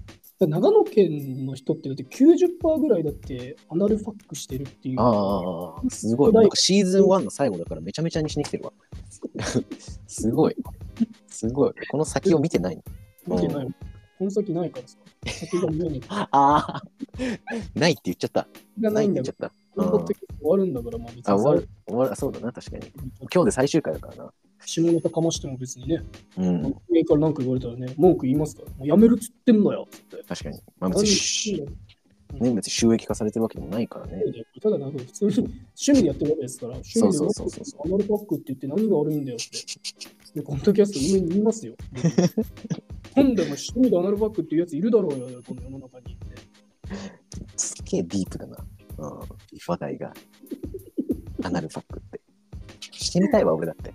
[0.47, 5.01] 長野県の人ってだって90%ぐらいだってアナルファックしてるっていう。
[5.01, 6.33] ああすごい。
[6.33, 8.73] なんかシーズン1の最後だからめちゃめちゃにしに来てるわ。
[10.07, 10.57] すごい。
[11.29, 11.73] すごい。
[11.91, 12.83] この先を見てないの。
[13.37, 13.67] 見てない。
[14.19, 14.99] この先ないからさ。
[15.27, 16.01] 先が見えない。
[16.09, 16.83] ああ、
[17.75, 18.47] ないって言っちゃった。
[18.81, 19.83] がないんだかって言っちゃった。
[19.83, 21.69] ら、うんポッドキャスト終わるんだから、まあ別あ、に終わる。
[21.87, 22.13] 終わる。
[22.13, 22.93] あそうだな、確かに。
[23.33, 24.33] 今日で最終回だからな。
[24.65, 26.03] 下ネタかましても別にね、
[26.37, 26.75] うん。
[26.89, 30.23] 上から何か言われたらね、文句言いますから、もうやめるっつってんだよって。
[30.29, 30.61] 確かに。
[30.79, 31.65] まあ別にし、
[32.41, 34.23] ね、別に収益化されてるわけでもないからね。
[34.61, 40.41] ただなんか普通に趣味でやってるわけですから、趣味でそうそうそうそうアナルパックって言って何が悪いんだよって。
[40.41, 41.75] で、コントキャスト上に言いますよ。
[43.15, 46.27] 今度も趣味でアナルパックっていうやついるだろうよ、この世の中にって。
[47.57, 48.57] すっげえディープだな。
[48.99, 49.21] うん。
[49.67, 50.15] 話題が。
[51.43, 52.21] アナルファックって。
[52.93, 53.93] してみたいわ、俺だって。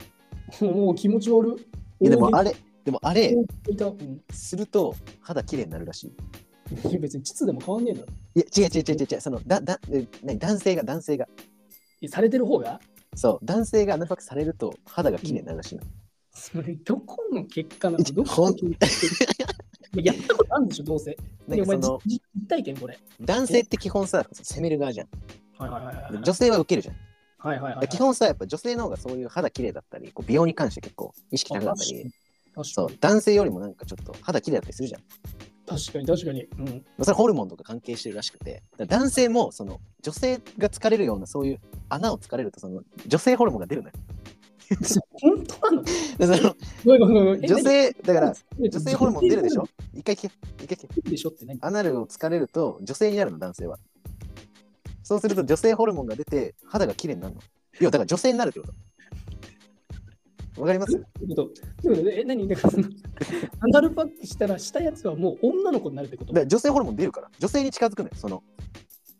[0.62, 1.58] もう気持ち悪
[2.00, 2.06] い。
[2.06, 2.56] いやでもあれ、
[2.86, 3.36] でもあれ。
[4.32, 6.08] すると肌綺麗になるらしい。
[6.90, 8.08] い や別に膣でも変わんねえだろ。
[8.36, 11.28] いや、違う違う違う違うその、だ、だ、え何男性が、男性が。
[12.10, 12.80] されてる方が？
[13.16, 15.84] そう、男性がアナファクされると肌が綺麗になるらしいの。
[16.32, 18.04] それどこの結果なの？
[18.04, 19.36] どこの結果？
[20.04, 21.18] やったことあるんでしょ、どうせ。
[21.48, 23.00] なんかその実実体験これ。
[23.22, 25.08] 男性って基本さ、攻める側じゃん。
[25.58, 26.24] はいはいはいはい。
[26.24, 26.96] 女性は受けるじゃん。
[27.48, 27.88] はいはいはいはい。
[27.88, 32.12] 基本さ、やっぱ女性の方がそういう肌綺麗だったり、こう美容に関して結構意識高かったり、
[32.64, 35.02] そう、男性よりもなんかちょっと肌綺麗だったりするじゃん。
[35.68, 36.44] 確かに確かに。
[36.44, 36.66] うん。
[36.66, 43.94] まあそれホルモンとか関係してるらしくて、男性もその女性が疲れるようなそういう穴を疲れるとその女性ホルモンが出るのよ。
[45.22, 45.84] 本当なの？
[47.48, 48.70] 女性、だから何？
[48.70, 49.68] 女性ホルモン出るでしょ？
[49.94, 50.32] 一回聞け、
[50.64, 50.88] 一回聞け。
[50.88, 51.58] 出るでしょって何？
[51.62, 53.80] アナルを疲れると女性になるの、男性は。
[55.08, 57.42] そうすると女性ホルモンが出て肌が綺麗になるの。
[57.80, 60.62] いや、だから女性になるってこと。
[60.62, 61.02] わかります？
[62.12, 62.46] え、何？
[62.50, 62.90] だからその、
[63.62, 66.34] アナルパックしたら、したやつはもう女の子になるってこと？
[66.34, 68.44] だ女性ホルモン出るから、女性に近づくのよ、その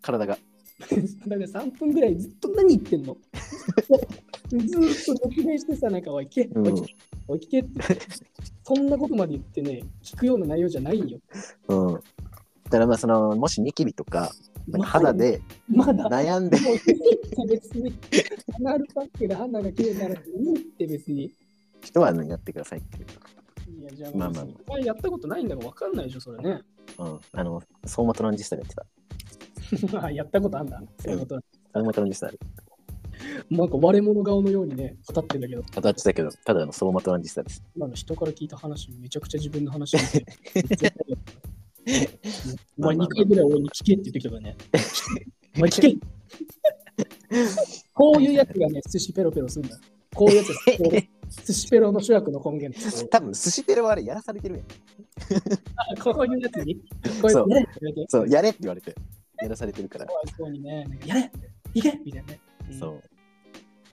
[0.02, 0.38] 体が。
[1.26, 3.16] だから3分ぐらいずっと何言ってんの？
[4.50, 6.96] ずーっと説明してさ、なんか、おい、聞け、おい、聞け、
[7.30, 7.98] おい、聞けって。
[8.66, 11.20] そんなことまで言ってね、聞くような内容じゃないんよ。
[11.70, 11.94] うん。
[11.94, 14.34] だからまあその、もしニキビとか
[14.84, 16.58] 肌でまだ、悩んで、
[17.48, 17.94] 別に、
[18.56, 21.32] アナルパックで肌が綺麗になるっていいって別に。
[21.82, 23.82] 人はやってくださいっていう。
[23.82, 26.62] いや、じゃあ、まあまあお前やったことないんだから分かんないでしょ、それね。
[26.98, 27.20] うん。
[27.34, 28.86] あの、相馬トランジスタでやってた。
[30.06, 30.82] あやったことあんだ。
[31.00, 31.36] 相馬ト
[32.02, 32.40] ランジスタで
[33.50, 37.64] なんか割れ物顔のようにね、語ってんだけど、語ってたけど、ただの相馬トランジスタです。
[37.76, 39.98] 今の人から聞いた話、めちゃくちゃ自分の話
[42.78, 44.56] お前2回ぐらい俺に聞けって言ってきたからね。
[45.56, 45.96] お前聞け
[47.94, 49.78] こういうやつがね、寿司ペロペロするんだ。
[50.14, 50.54] こういうやつが
[51.46, 53.08] 寿司ペロの主役の根源です。
[53.08, 54.66] 多分、寿司ペロはあれやらされてるやん。
[54.66, 56.76] あこういうやつに、
[57.22, 58.96] こういうやつね、やめてそう、やれって言われて、
[59.42, 61.32] やらされてるからそうにね、やれ
[61.74, 62.40] いけみたいなね。
[62.70, 63.02] うんそう。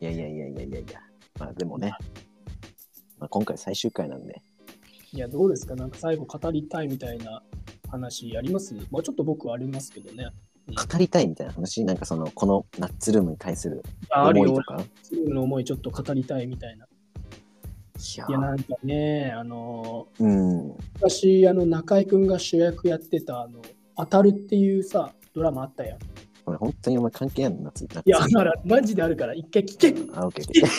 [0.01, 1.01] いやいやいやいやいやいや。
[1.39, 1.93] まあでもね、
[3.19, 4.43] まあ、今回最終回なんで、
[5.13, 5.77] いや、どうですか？
[5.77, 7.43] なんか最後語りたいみたいな
[7.95, 10.29] 話ありますまあちょっと僕はありますけどね。
[10.67, 14.73] 語りたいみたいな話、なんかその、このナッツルームに対するあるよ思いと。
[14.73, 14.83] か？
[15.03, 16.87] チームの思いちょっと語りたいみたいな。
[16.87, 16.89] い
[18.17, 20.75] やいや、なんかね、あのうん。
[20.95, 23.61] 昔、あの、中居君が主役やってた、あの、
[23.97, 25.99] 当たるっていうさ、ドラマあったやん。
[26.45, 27.65] これ本当にお前関係あるの？
[27.65, 27.87] 夏。
[27.93, 29.89] 夏いや、だから、マジであるから、一回聞け。
[30.15, 30.65] あ、オッケー。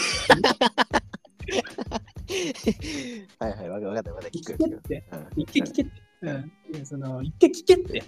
[3.39, 4.39] はいはい、わかったわかった。
[4.39, 4.63] 聞く聞く。
[4.63, 5.03] 聞けって。
[5.11, 5.91] うん一回聞けって。
[6.21, 6.51] うん。
[6.73, 8.01] いや、その、一回聞けって。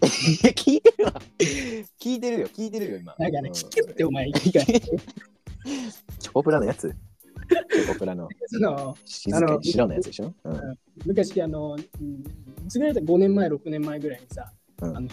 [0.53, 1.13] 聞いてるわ。
[1.99, 3.15] 聞いてるよ、聞いてるよ、今。
[3.17, 4.65] なんかね、うん聞けって、お前、一回。
[4.65, 6.89] チョコプラのやつ。
[6.89, 10.33] チョコプラの その、静かに白のやつでしょ？
[10.43, 12.23] うん昔、あの、うん
[12.79, 15.07] らいだ5年前、6年前ぐらいにさ、うんあの、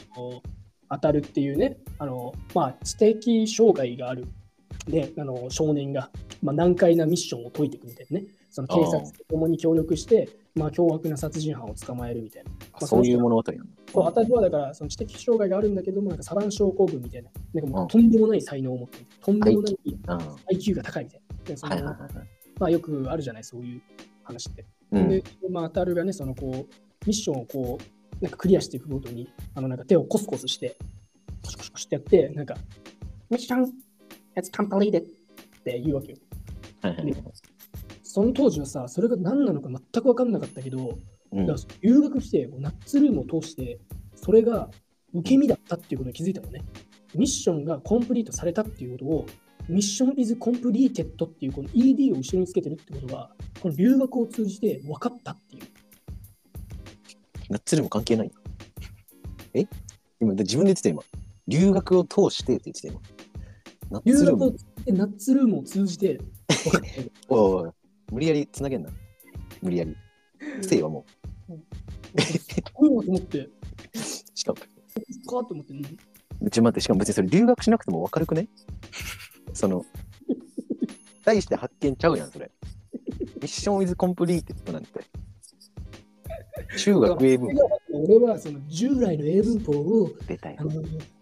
[0.90, 4.26] 当たるっていうね、あの、まあ、知的障害がある、
[4.88, 6.10] ね、あの、少年が、
[6.42, 12.52] まあ、難解なミッションを解いていくみたいなね、その警察と共に協力して、まあ、凶悪な殺人犯を捕まえるみたいな。
[12.74, 13.64] あそういう物語なの。
[13.92, 19.76] そう当たりはだから、その知的障害があるんだけども、なんかサラン症候群みたいな、なんかもううんとんでもない才能を持っている、とんでもない
[20.54, 21.44] IQ が高いみたいな。
[21.44, 21.96] でその。
[22.60, 23.82] まあ、よくあるじゃない、そういう
[24.22, 24.64] 話って。
[24.92, 26.54] うんで、まあ、当たるがね、そのこう、
[27.04, 30.76] ミッションをこう、なんかクリアしていくごとに、あの、なんか手をコスコスして、
[31.42, 32.54] コシコシコシってやって、なんか、
[33.28, 33.72] ミッション、
[34.36, 35.04] it's completed っ
[35.64, 36.18] て言うわけよ。
[38.14, 41.00] その当時はさ、それが何なのか全く分かんなかったけど、
[41.32, 41.46] うん
[41.80, 43.80] 留学して、ナッツルームを通して、
[44.14, 44.70] それが
[45.12, 46.62] 受け身だったっていうことに気づいたのね。
[47.16, 49.26] ミッションがコンプリートされたっていうことを、
[49.68, 55.64] ミッション is completed っていうこの ED を後ろにつけてるってことが、この留学を通じて分かったっていう。
[57.50, 58.30] ナッツルーム関係ない
[59.54, 59.66] え？
[60.20, 61.02] 今、自分で言ってた今。
[61.48, 63.00] 留学を通してって言ってた今。
[63.90, 66.20] ナッ留ツルーム学を通じて、ナッツルームを通じて。
[67.28, 67.83] おいおい
[68.14, 68.90] 無理やりつなげんな。
[69.60, 69.96] 無理やり。
[70.62, 71.04] せいはも
[72.16, 73.48] すごいなと思って、
[74.34, 74.64] しかも、か
[75.26, 76.46] と思って、うん。
[76.46, 78.46] うち待って、しかも別にそれ留学しなくても分かるくね
[79.52, 79.84] その、
[81.24, 82.52] 大して発見ちゃうやん、それ。
[83.34, 84.84] Mission is completed なん。
[84.84, 84.90] て。
[86.78, 87.50] 中学英文
[87.92, 90.58] 俺はその従来の英文法を出たよ。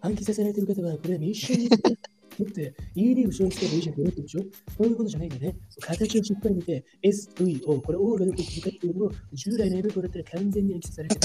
[0.01, 1.97] 暗記させられてる方は、これはミッションに持って、ED を後ろに
[2.33, 4.41] つけていいじゃんってことでしょ？
[4.77, 5.55] そういうことじゃないんだよね。
[5.81, 11.21] 形をしっかり見て、S、V、O、これ O がどこにかっていうのを従来の英文法だったら完全に暗記されてる。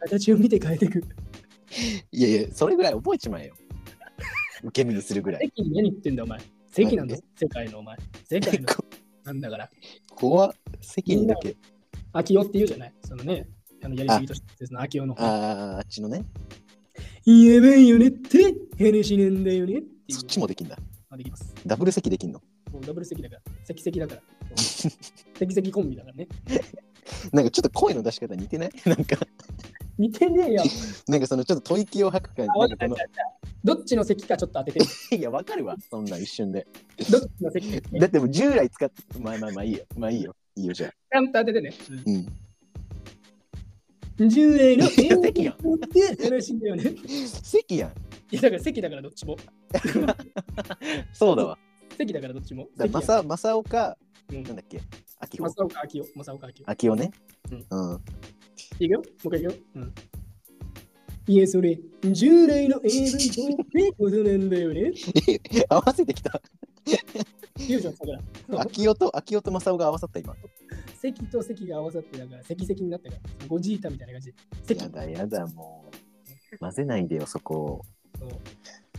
[0.00, 1.02] 形を見て変えていく。
[2.12, 3.54] いやいや、それぐらい覚えちまえよ。
[4.62, 5.42] 受け身にするぐらい。
[5.42, 6.40] 席に何言ってんだ、お前。
[6.70, 7.96] 席なんだはい、世界のお前。
[8.24, 8.66] 世界の
[9.24, 9.70] なんだから。
[10.14, 11.56] 怖っ席にだけ。
[12.12, 12.92] 秋代って言うじゃない？
[13.04, 13.46] そのね、
[13.84, 15.24] あのやりすぎとして秋代の方。
[15.24, 16.24] ああ、あっちのね。
[17.28, 20.78] やばいよねって話なんだよねそっちもできんだ。
[21.10, 21.54] あできます。
[21.66, 22.40] ダブル席できんの？
[22.86, 24.22] ダブル席だから、席席だから。
[24.56, 26.26] 席席コンビだからね。
[27.32, 28.70] なんかちょっと声の出し方似てない？
[28.86, 29.18] なんか、
[29.98, 30.62] 似てねえよ。
[31.08, 32.52] なんかそのちょっと吐息を吐く感じ。
[33.62, 36.66] どっちの席かちょっと当てていや、わかるわ、そんな一瞬で。
[37.10, 39.84] どっちの席かだってもう従来使って、まあまあまあいいよ。
[39.96, 40.34] まあいいよ。
[40.56, 40.90] いいよ、じゃあ。
[40.90, 41.74] ちゃんと当ててね。
[42.06, 42.26] うん。
[44.26, 45.06] 従来の席
[45.44, 46.94] やんって話だよね。
[47.06, 47.90] 席やん。
[48.30, 49.36] いやだから席だからどっちも。
[51.12, 51.58] そうだわ。
[51.96, 52.68] 席だからどっちも。
[52.76, 53.96] だまさ、まさおか、
[54.30, 54.80] うんなんだっけ？
[55.20, 55.66] 秋正夫。
[55.66, 56.18] 岡明夫。
[56.24, 56.70] 正岡明夫。
[56.70, 57.10] 秋夫ね。
[57.50, 58.00] ううん。
[58.80, 58.98] いくよ？
[58.98, 59.52] もう一回いくよ？
[59.76, 59.94] うん。
[61.28, 61.78] いや、それ、
[62.10, 64.92] 従来の AV とってことなんだよね。
[65.68, 66.40] 合わせてきた。
[67.66, 68.60] 言うじゃん、だから。
[68.60, 70.34] 秋夫と、秋夫とまさおが合わさった今。
[71.00, 74.38] 席と席が合わさって、だから、席席になったから、ゴジータみたいな感じで。
[74.64, 75.84] 席やだやだ、も
[76.52, 76.58] う。
[76.58, 77.84] 混ぜないでよ、そこ。
[78.18, 78.28] そう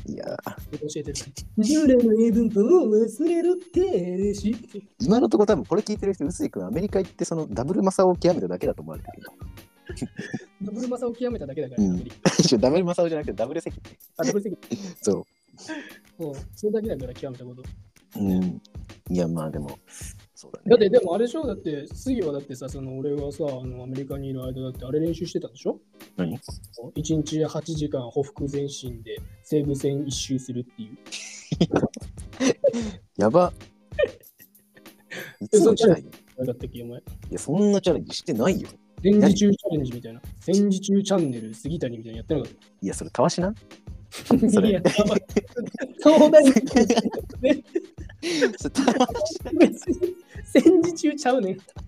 [0.08, 0.26] いや、
[0.72, 1.14] 教えてる。
[1.58, 4.56] 従来の英文法を忘れるって話。
[5.00, 9.34] 今のところ多分これ聞いてる人、臼井君、アメリカ行ってそのダブルマサオを極めただけだと思われてるよ。
[10.62, 12.04] ダブルマサを極めただけだから、うん
[12.60, 13.80] ダブルマサオじゃなくてダブル席。
[14.18, 14.58] あダブル席。
[15.02, 15.26] そ
[16.18, 17.64] そう、それだけだから極めたこと。
[18.16, 18.20] う。
[18.20, 18.62] うん。
[19.12, 19.78] いや、まあでも、
[20.36, 20.66] そうだね。
[20.70, 21.46] だって、でもあれでしょ？
[21.46, 25.80] だって、杉はだってさ、その俺がさ、あのアメリカにいる間だってあれ練習してたでしょ？
[26.16, 26.42] 何 ?1
[26.96, 30.98] 日8時間ほふ前進で西武線一周するっていう。
[33.18, 33.52] やば。
[35.42, 36.12] いつのチャレンジ？
[36.46, 37.00] だったっけ、お前。
[37.00, 38.70] いや、そんなチャレンジしてないよ。
[39.02, 40.22] 戦時中チャレンジみたいな。
[40.40, 43.60] 戦時中チャンネル杉谷みたいなのやってなかっ いや、それ、たわしなた。
[44.50, 45.24] それいや、たわし
[48.22, 51.60] 別に戦時中ちゃうねん。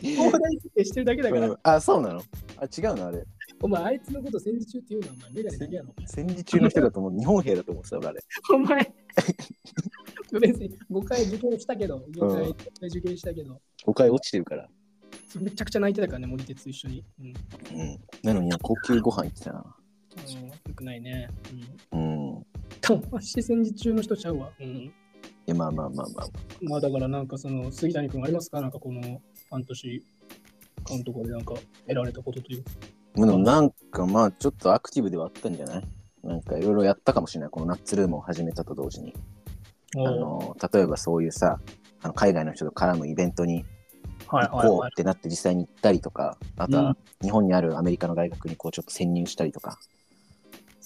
[0.00, 0.40] 東大
[0.76, 2.22] 生してるだけだから、うんあ、そうなの？
[2.58, 3.24] あ、違うのあれ。
[3.60, 5.94] お前あいつのこと戦時中って言うのはお前メガネだけやろ。
[6.06, 7.18] 戦時中の人だと思う。
[7.18, 8.20] 日本兵だと思ってた、俺あれ。
[8.54, 8.94] お前、
[10.40, 12.34] 別に5回受験したけど、5
[12.80, 14.68] 回受験したけど、5回落ちてるから。
[15.40, 17.04] めちゃくちゃ泣いてたからね、森鉄と一緒に。
[17.20, 17.26] うん。
[17.26, 17.98] うん。
[18.22, 19.76] なのに、高級ご飯行ってたな。
[20.16, 21.28] うん、よくないね。
[21.92, 21.98] うん。
[22.00, 22.02] う
[22.38, 22.44] ん。
[23.10, 24.52] マジで戦時中の人ちゃうわ。
[24.58, 24.92] うん。
[25.48, 26.26] いや、まあまあまあまあ。
[26.60, 29.00] まあだからなんかその杉谷君ありますかなんかこの
[29.50, 30.02] 半年
[30.84, 32.64] 間とかでなんか得られたことという
[33.14, 35.84] でもなんかまあちょっとアクティブではあったんじゃない？
[36.22, 37.50] なんかいろいろやったかもしれない。
[37.50, 39.14] このナッツルームを始めたと同時に。
[39.96, 41.58] あの例えばそういうさ、
[42.02, 43.64] あの海外の人と絡むイベントに
[44.26, 44.60] はい行。
[44.60, 49.78] こうってなって実際に行ったりとか、あとは日本にあるアメリカの大学にこうちょっと潜入したりとか、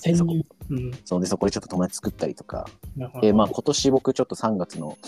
[0.02, 0.42] 潜入。
[0.70, 0.90] うん。
[1.04, 2.68] それでそこでちょっと友達作ったりとか、
[3.20, 4.98] でまあ今年僕ちょっと3月の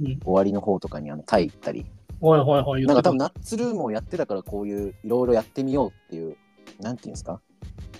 [0.00, 1.86] うん終わりの方とかにあのタイ行ったり、
[2.20, 2.86] はいはいはい。
[2.86, 6.36] なんか多分ナッツルームをやってたからこういういろいろやってみようっていう、
[6.80, 7.40] なんていうんですか？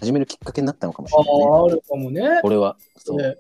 [0.00, 1.44] 始めるきっかけになったのかもしれないね。
[1.50, 2.40] ああ、あるかもね。
[2.42, 2.76] これは。
[2.96, 3.18] そう。
[3.18, 3.36] ね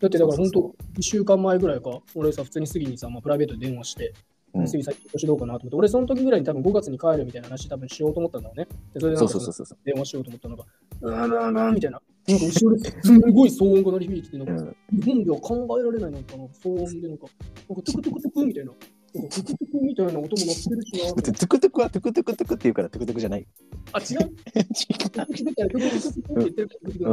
[0.00, 4.12] だってだからそうそう本当、1週間前ぐらいか、俺さ、普通に杉にさ、まあ、プライベートで電話して、
[4.54, 8.66] うん杉先今年どうかなと思って、俺その時ぐらいに多分5月に帰るみたいな話多分しようと思ったんだろうね。
[8.92, 9.78] でそれでなそんかうそうそうそう。
[9.84, 10.64] 電話しようと思ったのが、
[11.02, 12.02] うーん、うーん、うーんみたいな。
[12.28, 17.26] なんか後ろですごい騒音が鳴り響いてて、なんかうん、日本では考えられないなんかな騒音でなんか、
[17.68, 18.72] なんかトゥクトゥクトゥクみたいな。
[19.14, 21.12] なんかトゥクトゥクみたいな音も鳴ってるしな。
[21.14, 23.46] トゥクトゥクはトゥクトゥクトゥクって言うからトゥクトゥクじゃない。
[23.92, 24.04] あ、違う。
[24.06, 27.10] トゥクトゥクみたいなトゥクトゥクトゥクって言ってるからトゥクトゥク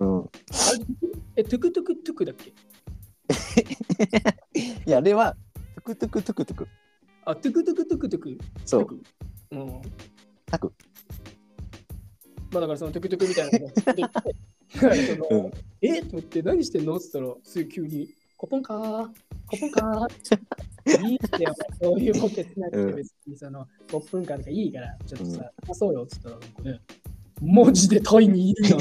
[0.00, 0.16] うん。
[0.16, 0.30] うん。
[1.36, 2.52] え、トゥクトゥクトゥクだっけ
[4.84, 5.36] いや、あれは
[5.76, 6.68] トゥクトゥクトゥクトゥク。
[7.24, 8.38] あ、トゥクトゥクトゥクトゥク。
[8.66, 9.00] そう。
[9.52, 9.82] うん。
[10.46, 10.72] タク。
[12.52, 13.72] まあだからそのトゥクトゥクみたいなのが
[15.30, 16.02] うんえ？
[16.02, 16.96] と思って何してんの？
[16.96, 20.08] って言ったら、すぐ急に、ขอบคุณค่ะ、ขอบคุณค่ะ。
[21.08, 26.80] いいってよ、そういうボケしなくてうん別にその、6分間とかいいから、ちょっとさ、あそうよって言ったら、 なんかね、
[27.40, 28.80] マジでタイにいるやん。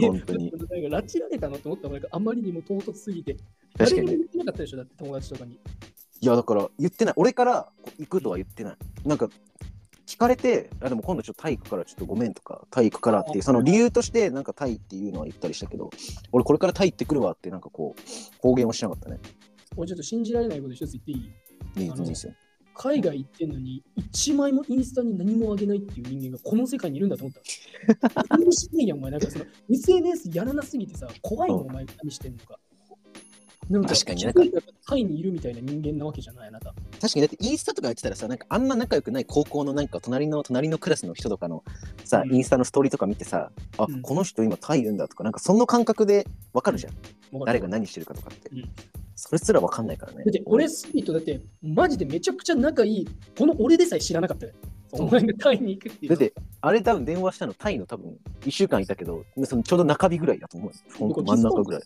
[0.00, 3.36] 本当にえなんか拉致られたのと思ったのがあまりにも唐突すぎて。
[3.76, 5.52] 確かにね誰にも言ってなかったでしょ、だって友達とかに。
[5.52, 5.58] い
[6.26, 7.14] や、だから言ってない。
[7.16, 7.68] 俺から
[7.98, 8.76] 行くとは言ってない。
[9.04, 9.28] なんか、
[10.12, 15.88] 聞かれて、あでも今度ちょっとタイ行くからちょっとごめんとか、タイ行くからっていう、その理由として、なんかタイっていうのは言ったりしたけど、
[16.32, 19.18] 俺これからタイ行ってくるわって、なんかこう、公言はしなかったね。
[19.74, 21.86] 俺ちょっと信じられないこと一つ言っていい？
[21.86, 22.34] いいですよ。
[22.74, 28.26] 海外行ってんのに、一枚もインスタに何も上げないっていう人間がこの世界にいるんだと思った。
[28.28, 29.10] 何してんやん、お前。
[29.12, 32.58] なんかその SNS やらなすぎてさ、怖いの、うんお前何してんのか。
[33.72, 36.74] なん確かに気づいたらタイにいるみたいな人間なわけじゃない、あなた。
[37.00, 41.64] 確かにだってインスタとかやってたらさなんかあんま仲良くない高校のなんか隣の隣のクラスの人とかの
[42.04, 42.34] さ、うん。
[42.34, 44.02] インスタのストーリーとか見てさあ、うん。
[44.02, 46.92] この人今タイいるんだとかなんかその感覚でわかるじゃん。
[47.46, 48.70] 誰が何してるかとかって、うん。
[49.14, 50.24] それすらわかんないからね。
[50.24, 53.08] だって俺スピーとだってマジでめちゃくちゃ仲いい
[53.38, 54.52] この俺でさえ知らなかったよ。
[54.94, 61.82] お前がタイに行くっていうだってあれ多分電話したのタイの多分1週間いたけどそのちょうど中日ぐらいだと思うほんと真ん中ぐらい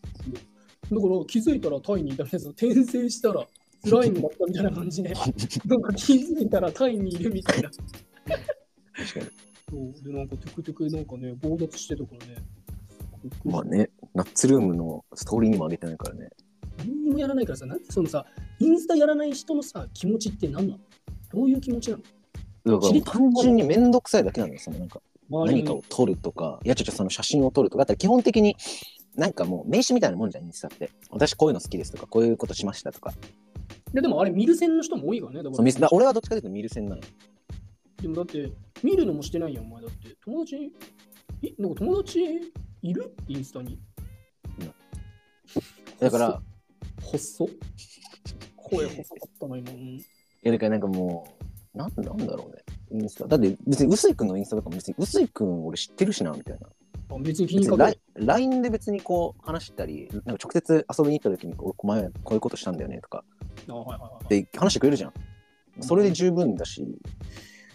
[0.91, 3.47] だから気づいたらタイにいたやつ転生したら
[3.85, 5.13] ス ライムだったみたいな感じで。
[5.67, 7.71] なんか気づいたらタイにいるみたいな。
[7.71, 9.27] 確かに。
[9.69, 12.37] そうでなんかトゥクトゥクなんかね強奪してたからね。
[13.45, 16.31] まあねナッツルームのストーリーにも上げてないからね。
[16.79, 18.25] 何にもやらないからさなんでそのさ
[18.61, 20.81] インスタやらない人のさ気持ちって何なの？
[21.33, 22.03] どういう気持ちなの？
[22.81, 24.61] だから単純にめんどくさいだけなんだよ。
[24.61, 28.57] そのなんか何かを撮るとか、いやちょっとその写真を撮るとか、だったら基本的に
[29.17, 30.91] なんかもう名刺みたいなもんじゃん、インスタって。
[31.11, 33.13] 私こういうの好きですとか、こういうことしましたとか。
[33.93, 37.03] ででもあれ見る線の人も多いからねだか俺はどっちかというと見る線なの。
[38.03, 38.53] でもだって
[38.83, 40.71] 見るのもしてないやんお前だって友達
[41.43, 42.21] えなんか友達
[42.83, 43.15] いる？
[43.29, 43.79] インスタに
[45.99, 46.43] だから、
[47.03, 47.49] 細っ
[48.57, 50.05] 声細かったな今、うんい
[50.43, 51.27] やだからなんかも
[51.75, 52.63] う、なんなんだろうね。
[52.91, 53.27] インスタ。
[53.27, 56.69] だって別に臼井君のインスタとかも別に臼井君俺知ってるしな、みたいな。
[57.11, 63.25] あ別に気にか LINE で別にこう話したり、なんか直接遊びに行った時にこう、お前こういうことしたんだよねとか、
[63.69, 65.13] あはいはいはいで話してくれるじゃん。
[65.81, 66.85] それで十分だし。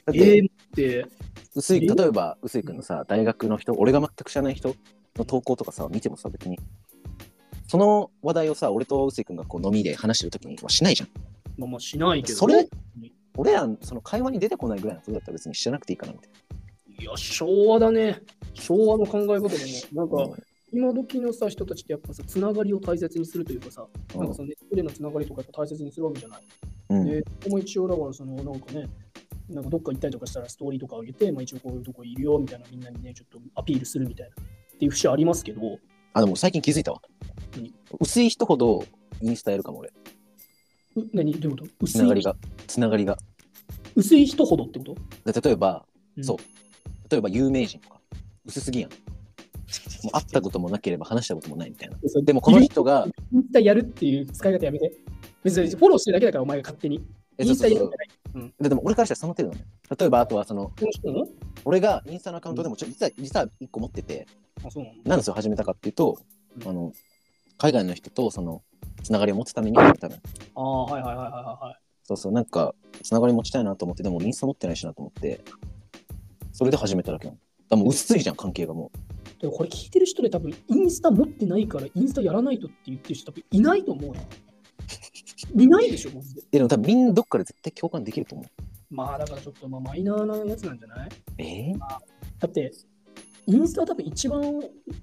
[0.06, 1.06] だっえて、ー、って。
[1.54, 4.76] 薄いえ例えば薄井君のさ大学の人俺が全く知らない人
[5.18, 6.60] の投稿とかさ見てもさ別に。
[7.68, 11.10] その話題をさ俺と薄井君がこう飲みで話してる時にはしないじゃん。
[11.58, 12.68] まあまあしないけど、それ
[13.38, 16.30] 俺らその会話に出てこないぐらいのことだったら別に知らなくていいかなみたい
[17.02, 18.22] いや昭和だね。
[18.54, 19.48] 昭和の考え方でも
[19.94, 20.38] なんなか
[20.72, 26.42] 今時のさ人たちってやっぱさつながりを大切にするというかさ、うんなんかそのネットでのつながりとかやっぱ大切にするわけじゃない。
[26.90, 27.06] うん。
[27.06, 28.88] で、も一応だからそのなんかね、
[29.50, 35.62] なんかどっか行ったりとかしたらストーリーとか上げて、まあ一応こういうとこいるよみたいなみんなにね、ちょっとアピールするみたいなっていう節ありますけど、
[36.14, 37.02] あでも最近気づいたわ。
[37.56, 37.74] 何？
[38.00, 38.86] 薄い人ほど
[39.22, 39.90] インスタやるかも俺。
[39.90, 41.34] う何？
[41.34, 41.72] どういうこと？
[41.82, 42.36] 薄いつながりが。
[42.68, 43.18] つながりが。
[43.96, 44.96] 薄い人ほどってこと、
[45.34, 45.86] で例えば、
[46.16, 46.24] うん。
[46.24, 46.38] そう
[47.12, 48.00] 例えば有名人とか
[48.46, 48.92] 薄すぎやん。
[50.04, 51.98] もう会ったこともなければ話したこともないみたいな。
[52.24, 54.92] でもこの人がインスタやるっていう使い方やめて。
[55.44, 57.04] 別にフォローしてるだけだから、お前が勝手に。
[57.38, 57.92] えインスタやるんそう
[58.34, 59.66] そうそうででも俺からしたらその程度ね。
[59.98, 60.72] 例えばあとはその
[61.66, 64.28] 俺がインスタのアカウントでもちょ実は実は1個持ってて
[64.64, 66.18] あ、そうなんでそれ始めたかっていうと、
[66.62, 66.68] うん。
[66.68, 66.94] あの
[67.58, 68.62] 海外の人とその
[69.04, 69.94] つながりを持つために多分。
[70.56, 71.82] ああ、はいはいはいはいはい。
[72.04, 75.42] そうそうなんかつながり持ちたいなと思ってでも俺インスタ持ってないしなと思って
[76.52, 77.40] それで始めただけなの
[77.70, 78.92] だもう薄いじゃん関係がも
[79.40, 84.22] でもこれ聞いてる人で多分インスタ持ってないからインスタやらないとって言ってる人多分いないと思うよ。
[85.58, 86.42] いないでしょ、マジで。
[86.42, 88.48] うでも多分みんなどっかで絶対共感できると思う
[88.94, 91.10] まあだからちょっとまあマイナーなやつなんじゃない？
[91.38, 91.72] え？
[91.74, 91.80] ー、
[92.40, 92.72] だって、
[93.48, 94.42] インスタは多分一番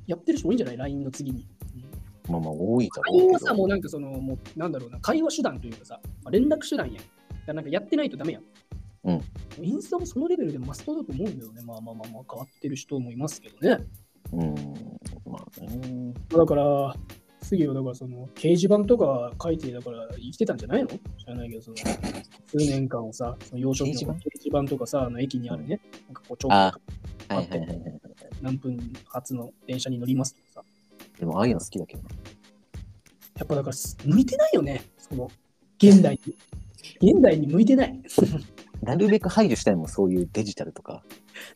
[0.06, 1.46] やってる人多いんじゃない ?LINE の次に。
[2.28, 7.56] まあまあ多いだろ LINE うけどはさ、もうなんかその、もうなんだろうな、会話手段というかさ、まあ連絡手段やん。
[7.56, 8.42] なんかやってないとダメやん。
[9.08, 9.64] うん。
[9.64, 11.62] インスタもそのレベルでマストだと思うんだよね。
[11.62, 13.84] まあまあまあまあ変わってる人もいますけどね。
[14.32, 14.54] うん
[15.26, 16.94] まあねだから、
[17.40, 20.88] 次はだからその掲示板とか書いてだから生きてたんじゃないの？
[20.88, 24.64] 知らないけど、その数年間をさ、その幼少期の掲示板？
[24.64, 26.74] とかさ、あの駅にあるね、なんかこうちょっあ
[27.28, 28.00] とはいはいはいはい
[28.42, 30.64] 何分発の電車に乗りますとかさ、
[31.18, 32.08] でもああいうの好きだけどな
[33.36, 35.30] やっぱだからす向いてないよね、その
[35.78, 36.36] 現代に。
[37.00, 38.02] 現代に向いてない。
[38.82, 41.02] なるべく排除したいもんそういうデジタルとかだっ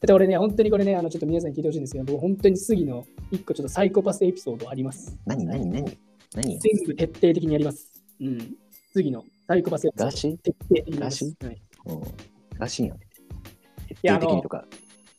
[0.00, 5.16] て俺ね、本当にこれね、あのちょっと皆さんに聞いてほしいんですけど、僕本当に杉の一個ちょっとサイコパスエピソードあります。
[5.26, 5.98] 何何何
[6.34, 7.92] 何全部徹底的にやります。
[8.20, 8.56] うん。
[8.92, 10.10] 杉のサイコパスエピソード。
[10.10, 11.24] ガシ徹底的にガす。
[11.42, 12.02] はいうん
[12.58, 13.00] らしいやんい
[14.02, 14.64] や徹底的にとか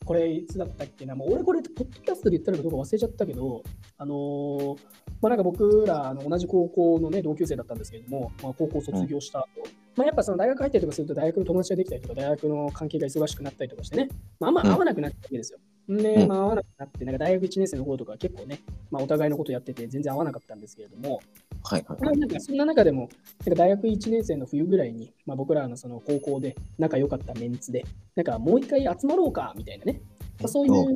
[0.04, 3.62] これいつだったっけな、もう俺これ、ポッドキャストで言ったのかどうか忘れちゃったけど、
[3.96, 4.76] あのー
[5.24, 9.48] まあ、なんか僕らあの同じ高校の、ね、同級生だったんですけれども、まあ、高校卒業した後、
[9.96, 14.08] まあやっぱその大学入ったりとかすると、大学の友達ができたりとか、大学の関係が忙しくなったりとかしてね、
[14.38, 14.68] まあ、あんまうん。
[14.68, 15.58] 合わなくなったわけですよ。
[15.88, 16.28] で、うん。
[16.28, 18.60] まあ、合わなくなって、なんか大学1年生の頃とか結構ね、
[18.90, 21.22] まあ、お互いのことやってて、全然合わなかったんですけれども、
[21.62, 23.08] はいはいまあ、なんかそんな中でも、
[23.46, 30.02] なんか大学1年生の冬ぐらいに、まあ、僕らのその高校で仲良かったメンツで、なんかもう一回集まろうかみたいなね、
[30.40, 30.94] まあ、そういう。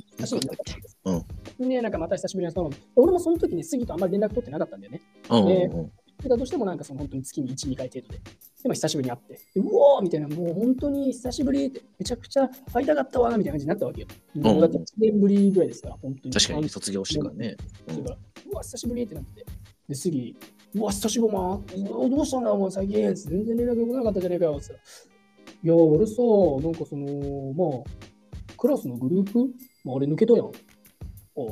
[1.04, 1.24] うん
[1.68, 5.02] で、なんかまた久しぶりに集まろう俺もその時に杉とあんまり連絡取ってなかったんだよね。
[5.30, 5.92] うんう
[6.26, 8.18] だとしてもなんかその本当に月に1、2回程度で。
[8.62, 14.08] でも久しぶりに会って、でうおーみたいな、もう本当に久しぶりって、めちゃくちゃ会いたかったわみたいな感じになったわけよ。
[14.34, 16.34] もうだって1年ぶりぐらいですから、本当に。
[16.34, 18.16] 確かに卒業してからねだから、
[18.50, 19.46] うわ、久しぶりってなって。
[19.88, 20.36] で、次、
[20.74, 21.60] うわ、久しぶりま
[22.08, 23.14] どうしたんだ、お前最近。
[23.14, 24.60] 全然連絡来なかったじゃねえかよ。
[24.60, 26.22] つったらいや、俺さ、
[26.62, 28.17] なんかその、まあ、
[28.58, 29.38] クラスのグループ、
[29.84, 30.46] まあ、あれ抜けたやん。
[30.46, 30.52] ああ、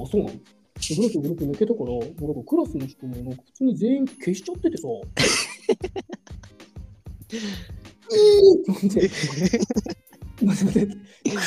[0.06, 0.32] そうなの？
[0.76, 4.88] ブロックブロック抜けたから、もうなんかクラスの人もなんか普通に全員消しちゃっててさ。
[8.08, 9.10] 待って
[10.44, 10.86] 待って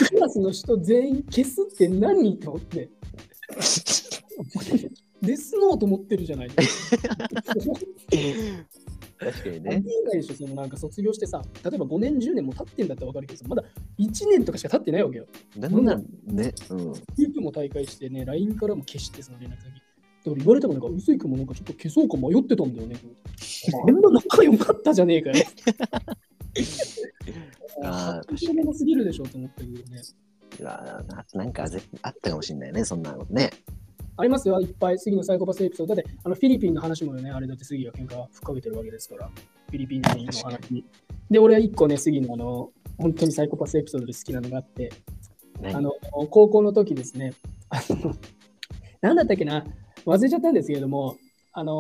[0.10, 2.90] クラスの人全員消すって何と思って。
[5.22, 6.50] デスノート持ってるじゃない。
[9.20, 9.84] 確かにありね。
[10.04, 13.64] えないでしょ、そのなんか卒業してさ、例えば5年、10年も経ってんだったら分かるけどさ、まだ
[14.00, 15.28] 1年とかしか経ってないわけよ。
[15.58, 16.54] なんなんね。
[16.70, 16.80] うん。
[17.18, 19.74] ユープも大会してね、LINE からも消してその連絡先。
[20.24, 22.98] で俺言われたから、なんか、薄井君もなんかちょっと消そうか迷ってたんだよね。
[23.88, 25.36] あんな仲良かったじゃねえかよ。
[27.84, 30.02] あー確かにすぎるでしょと思ったけどね。
[30.60, 33.52] ななんかぜあったかもしれないね、そんなのね。
[34.20, 35.00] ありますよ、いっぱい。
[35.00, 35.96] 杉のサイコパスエピソード。
[35.96, 40.86] だって、あのフィリピンの話もね、あれだって杉が喧嘩ふっかけてるわけですから、フィリピン人の話。
[41.32, 44.92] で、俺は一個ね、杉のあの、本当にサイコパスエピソードで好きなのがあって、
[45.62, 45.76] 何？
[45.76, 45.94] あの、
[46.30, 47.34] 高校の時ですね、
[47.70, 48.14] あの、
[49.00, 49.66] なんだったっけな、
[50.06, 51.16] 忘れちゃったんですけれども、
[51.54, 51.72] あの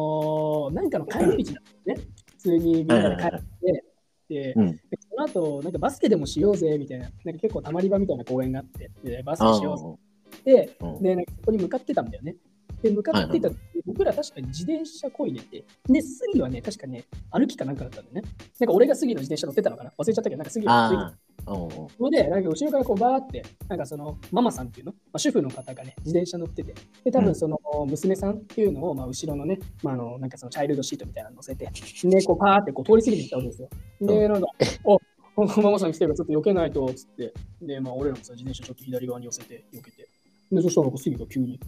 [0.71, 1.95] ーなんかの帰り道なんですね。
[2.25, 3.83] 普通にみんなで帰って、
[4.29, 4.71] で、うん。
[4.71, 4.79] で
[5.09, 10.08] その後、なんかバスケでもしようぜみたいな、なんか結構たまり場みたいな公園があって、でバスケあしようぜ
[10.43, 12.35] で、なんかそこに向かってたんだよね。
[12.81, 13.49] で、向かっていた、
[13.85, 18.29] 僕ら確かに自転車こいでて、で、杉はね、確かね、歩きかなんかだったんだよね。
[18.57, 19.91] なんか俺が杉の自転車乗ってたのかな？
[19.97, 21.13] 忘れちゃったけど、なんか杉が
[21.45, 26.73] それで、なんか後ろからこうバーって、なんかそのママさんっていうの、まあ、主婦の方がね、自転車乗ってて、
[27.03, 31.69] で、多分その娘さんっていうのを、まあ、後ろのね、まあ、あの、なんかそのチャイルドシートみたいなの乗せて、
[32.03, 33.69] で、こうパーってこう通り過ぎていったわけですよ。
[34.01, 34.47] で、なんか、
[34.85, 34.99] お
[35.35, 40.07] このママさん来てるからちょっと避けないと、つって、で、まあ、俺らもさ、自転車ちょっと左側に寄せて、避けて、
[40.51, 41.59] で、そしたらなんか杉が急に、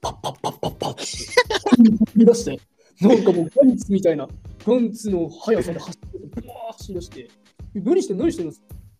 [0.00, 1.02] パッパッパッパッパッって、
[1.76, 2.60] 飛び出して、
[3.00, 4.28] なんかもうガンツみたいな、
[4.66, 7.28] ガンツの速さで走って、ブワー走り出して、
[7.74, 8.52] え何して何してんの？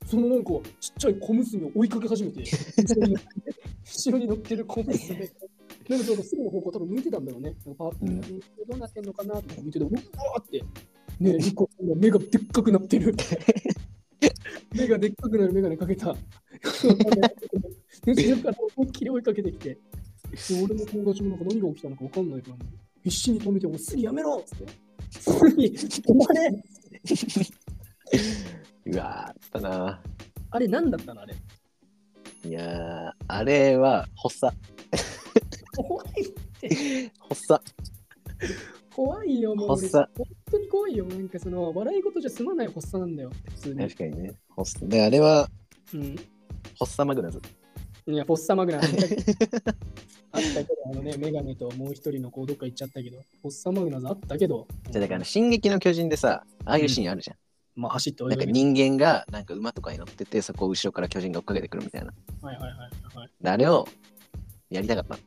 [0.07, 0.51] そのなんか
[0.81, 5.31] ちっちゃい小娘を追いかけ始めて、後ろに乗ってる小娘で、
[5.89, 7.55] なんかそのすぐの方向多分向いてたんだろうね。
[7.79, 8.27] パーッうんど
[8.75, 10.59] うなってんのかなとか見てて、うわーって、
[11.21, 13.15] ねえ、リコさんが目がでっかくなってる。
[14.73, 16.09] 目がでっかくなる眼鏡かけた。
[16.09, 16.17] 後
[16.89, 19.79] ろから思いっきり追いかけてきて、で
[20.63, 22.57] 俺の友達もなんか何が起きたのか分かんないから、
[23.05, 24.67] 必死に止めて、おすぐやめろっつって。
[25.21, 26.51] すぐに止まれ
[28.87, 30.03] うわあったな。
[30.51, 31.35] あれ何だったのあれ？
[32.45, 34.57] いやー、あれは、発作。
[35.77, 36.29] 怖いっ
[36.61, 37.13] て。
[37.29, 37.65] 発作。
[38.95, 39.81] 怖いよ、もう俺。
[39.83, 41.05] 発作本当に怖いよ。
[41.07, 43.81] なんかその、笑い事じゃ済まない発作なんだよ、普通に。
[43.81, 44.33] 確かにね。
[44.57, 44.89] 発作。
[44.89, 45.49] で、あれは、
[45.95, 46.17] うん。
[46.79, 47.41] 発作マグナズ。
[48.07, 49.15] いや、フォッサマグナ あったけど、
[50.33, 57.37] あったけどあのね、メガネともう一人の子どっか行っちゃったけど、フォッサマグナズあったけど、じゃあ、だから進撃の巨人でさ、ああいうシーンあるじゃん。
[57.77, 58.45] まあ走ってなんか。
[58.45, 62.13] 人間が、なんか馬とかに乗ってて、そこを後ろから巨人が追っかけてくるみたいな。
[62.43, 63.31] はいはいはいはい。
[63.41, 63.87] であれを、
[64.71, 65.19] やりたかった。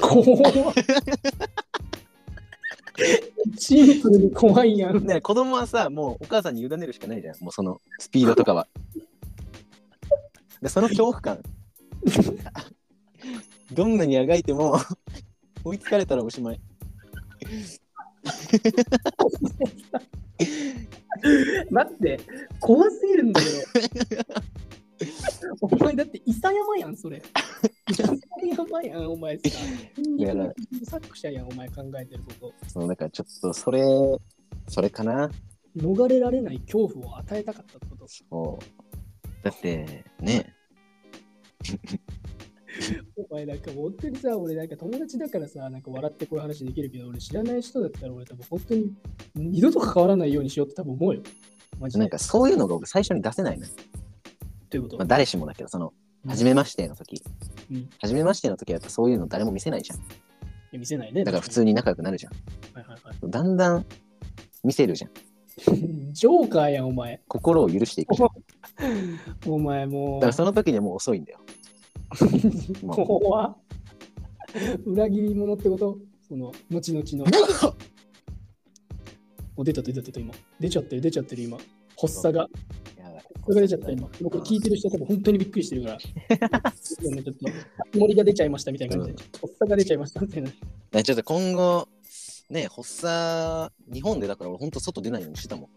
[0.00, 0.22] 怖
[0.70, 0.74] っ
[3.58, 5.06] シンプルに怖いやん。
[5.06, 7.36] ね、子供はさ、もうお母さんに委ねるしかないじゃん。
[7.40, 8.66] もうそのスピードとかは。
[10.60, 11.40] で、その恐怖感。
[13.72, 14.76] どんなにあがいても、
[15.64, 16.60] 追いつかれたらおしまい。
[21.70, 22.18] 待って、
[22.58, 23.46] 怖すぎるんだけ
[24.16, 24.24] ど。
[25.60, 27.22] お前だって、伊佐山やん、それ。
[27.88, 28.08] 伊佐
[28.68, 29.42] 山やん、お前さ。
[30.84, 32.68] 作者やん、お前考えてること。
[32.68, 33.82] そう、だからちょっとそれ、
[34.68, 35.30] それかな。
[35.76, 38.06] 逃れられない恐怖を与えたかったってこと。
[38.08, 39.44] そう。
[39.44, 40.54] だって、ね、
[43.30, 48.94] お前なんか本当にさ、俺なんか友達だからさ、なんか笑ってこういう話できるけど、俺知らない人だったら俺多分本当に
[49.34, 51.22] 二度と関わらないようにしようって多分思うよ。
[51.78, 52.00] マジで。
[52.00, 53.72] なんかそういうのが僕最初に出せないのよ。
[54.70, 54.96] ということ。
[54.96, 55.88] まあ、誰しもだけど、その、
[56.24, 57.22] うん初めましての時。
[57.70, 59.98] うん初めましての時はやっぱそういうの誰も見せないじゃん。
[59.98, 60.02] い
[60.72, 61.24] や見せないね。
[61.24, 62.32] だから普通に仲良くなるじゃん。
[62.74, 63.30] はいはいはい。
[63.30, 63.86] だんだん
[64.62, 65.10] 見せるじゃん。
[66.12, 67.20] ジョーカーやん、お前。
[67.26, 68.28] 心を許していくじゃん。
[68.28, 70.32] だお前もうから。
[70.34, 71.40] その時にはもう遅いんだよ。
[72.86, 73.56] 怖っ
[74.84, 75.98] 裏切り者ってこと？
[76.28, 77.24] その、後々の。
[79.56, 80.34] お出た出た出た今。
[80.58, 81.58] 出ちゃってる出ちゃってる今。
[81.98, 82.48] 発作が。
[83.40, 84.08] やばいこれが出ちゃった今。
[84.20, 85.98] 僕聞いてる人は多分本当にびっくりしてるから。
[86.72, 87.34] ちょっ
[87.92, 89.22] と森が出ちゃいましたみたいな感じで。
[89.40, 90.50] 発作が出ちゃいましたみたいな。
[90.92, 91.88] ねちょっと今後、
[92.50, 95.68] ね、発作、日本でだから俺ほんと外出ないようにしてたもん。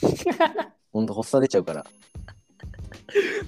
[0.92, 1.86] ほんと発作出ちゃうから。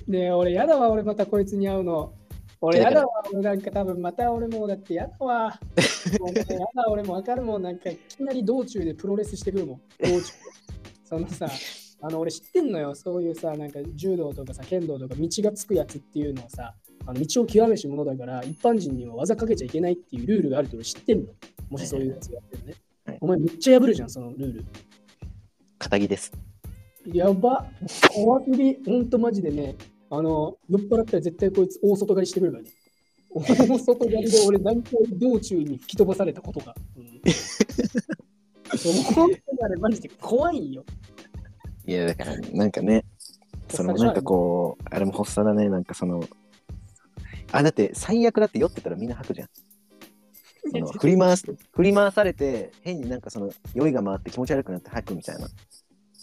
[0.06, 2.12] ねえ、俺やだわ、俺またこいつに会うの。
[2.60, 5.58] 俺いやだわ、俺なんか多分また俺もうだってやだわ。
[6.06, 9.76] やだ、俺もわかるもん、なんかいきなり道中でプロレスしてくるもん。
[10.00, 10.22] 道中で。
[11.04, 11.48] そのさ、
[12.06, 16.72] あの俺知ってんのよ、そういうさ、なんか柔道とかさ、剣道とか道がつくやつっていうのをさ、
[17.04, 21.32] あの道を極めし者だから、一般人には技かけちゃいけないっていうルールがあるって俺知ってんの。
[21.68, 22.74] もしそういうやつがやってるね。
[23.06, 24.64] はいお前めっちゃ破るじゃん、そのルール。
[25.80, 26.32] 仇です。
[27.12, 27.66] やば。
[28.14, 28.78] 怖すぎ。
[28.84, 29.74] ほんとマジでね。
[30.08, 32.70] あの、酔っ払ったら絶対こいつ大外刈りしてくるからね。
[33.30, 36.72] 大外刈りで俺何回道中に吹き飛ばされたことが。
[36.96, 37.20] うん、
[39.12, 40.84] 本当にあれマジで怖いよ。
[41.86, 43.04] いや、だから、なんかね、
[43.68, 46.22] そのなんかこう、あれも発作だね、なんかその、
[47.52, 49.48] あ、だって最悪だって酔ってたらみんな吐くじゃん。
[50.70, 55.46] その振り回す、振り回されて、変になんかその酔いが回って気持ち悪くなって吐くみたいな。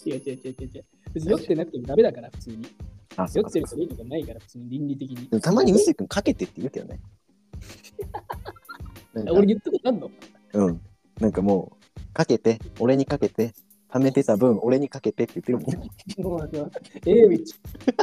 [0.05, 0.85] 違う違う違う違う違う。
[1.13, 2.65] 別に酔ってなくてもダメだから、普通に。
[3.15, 5.27] あ、酔ってる人いいとかないから、普通に倫理的に。
[5.29, 6.99] でもたまにうすくんかけてって言うけどね。
[9.13, 10.11] なんか俺言ったことあんの？
[10.53, 10.81] うん。
[11.21, 11.77] なんかも
[12.11, 13.53] う、かけて、俺にかけて、
[13.93, 16.27] 貯めてた分、俺にかけてって言ってるもん。
[16.27, 16.71] もうあの、
[17.05, 17.37] ええ道。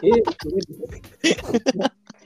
[0.05, 0.31] ええ道。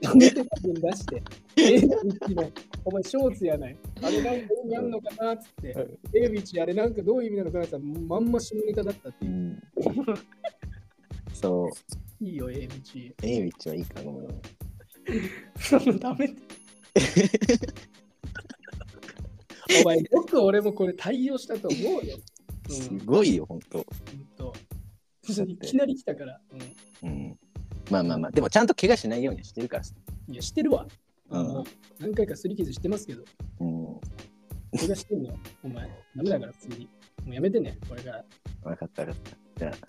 [0.03, 1.23] やめてた分出して。
[1.57, 1.97] ええ道
[2.43, 2.53] の、
[2.85, 3.77] お前、ショーツやない。
[4.03, 5.75] あれなんか意味あんのかなっつって。
[6.13, 9.31] ええ道、あれなんかどういう意味なのかなってまんま下ネタだったっていう。
[9.31, 9.63] うん。
[11.33, 11.71] そう、
[12.23, 12.75] いいよ、ええ道。
[13.23, 14.29] A ウィッチはいいかごめん。
[15.59, 16.35] そんなダメ。
[19.81, 22.19] お前、よく俺もこれ対応したと思うよ。
[22.69, 23.79] すうん、ごいよ、ほんと。
[23.79, 24.55] ほんと。
[25.27, 26.41] いきなり来たから。
[27.03, 27.39] うんうん。
[27.91, 29.95] まあまあまあ、でもちゃんと怪我しないようにしてるからさ。
[30.29, 30.87] いや、してるわ。
[31.31, 31.65] あうんの
[31.99, 33.25] 何回かすり傷してますけど、
[33.61, 33.87] うん。
[34.79, 36.89] 怪我してんのよお前、ダメだから、普通に。
[37.25, 38.25] もうやめてね、これから。
[38.63, 39.37] わかったわかった。
[39.59, 39.89] じゃあ、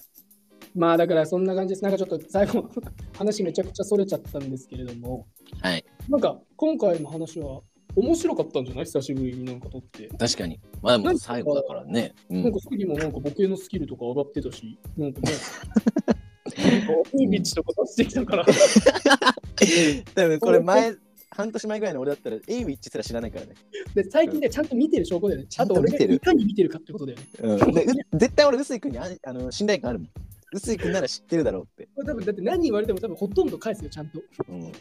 [0.75, 1.83] まあ、だからそんな感じです。
[1.83, 2.69] なんかちょっと最後、
[3.17, 5.27] 話めちゃくちゃそれちゃったんですけれども、
[5.61, 5.85] はい。
[6.09, 7.61] なんか今回の話は
[7.95, 8.85] 面白かったんじゃない？
[8.85, 10.07] 久しぶりになんか撮って。
[10.17, 10.59] 確かに。
[10.81, 12.13] まあでも最後だからね。
[12.29, 12.43] うん。
[12.43, 15.31] なんか次もなんかボケのスキルとか上がってたし、なんかね。
[16.45, 18.45] なんかいいビッチとか出してきたから。
[20.13, 20.95] 多分これ前、
[21.31, 23.53] 半年前ぐらいの俺だったら、A ウィッチすら知らないからね。
[23.95, 25.47] で最近ね、ちゃんと見てる証拠だよね。
[25.49, 27.25] ちゃんと見てるがいかに見てるかってことだよね。
[27.41, 27.73] うん。
[27.73, 30.09] でう絶対俺、臼井君にああの信頼感あるもん。
[30.53, 31.89] 臼井君なら知ってるだろうって。
[31.95, 34.21] これ多分だって何言われても多分ほとんど返すよ、ちゃんと。
[34.49, 34.71] うん。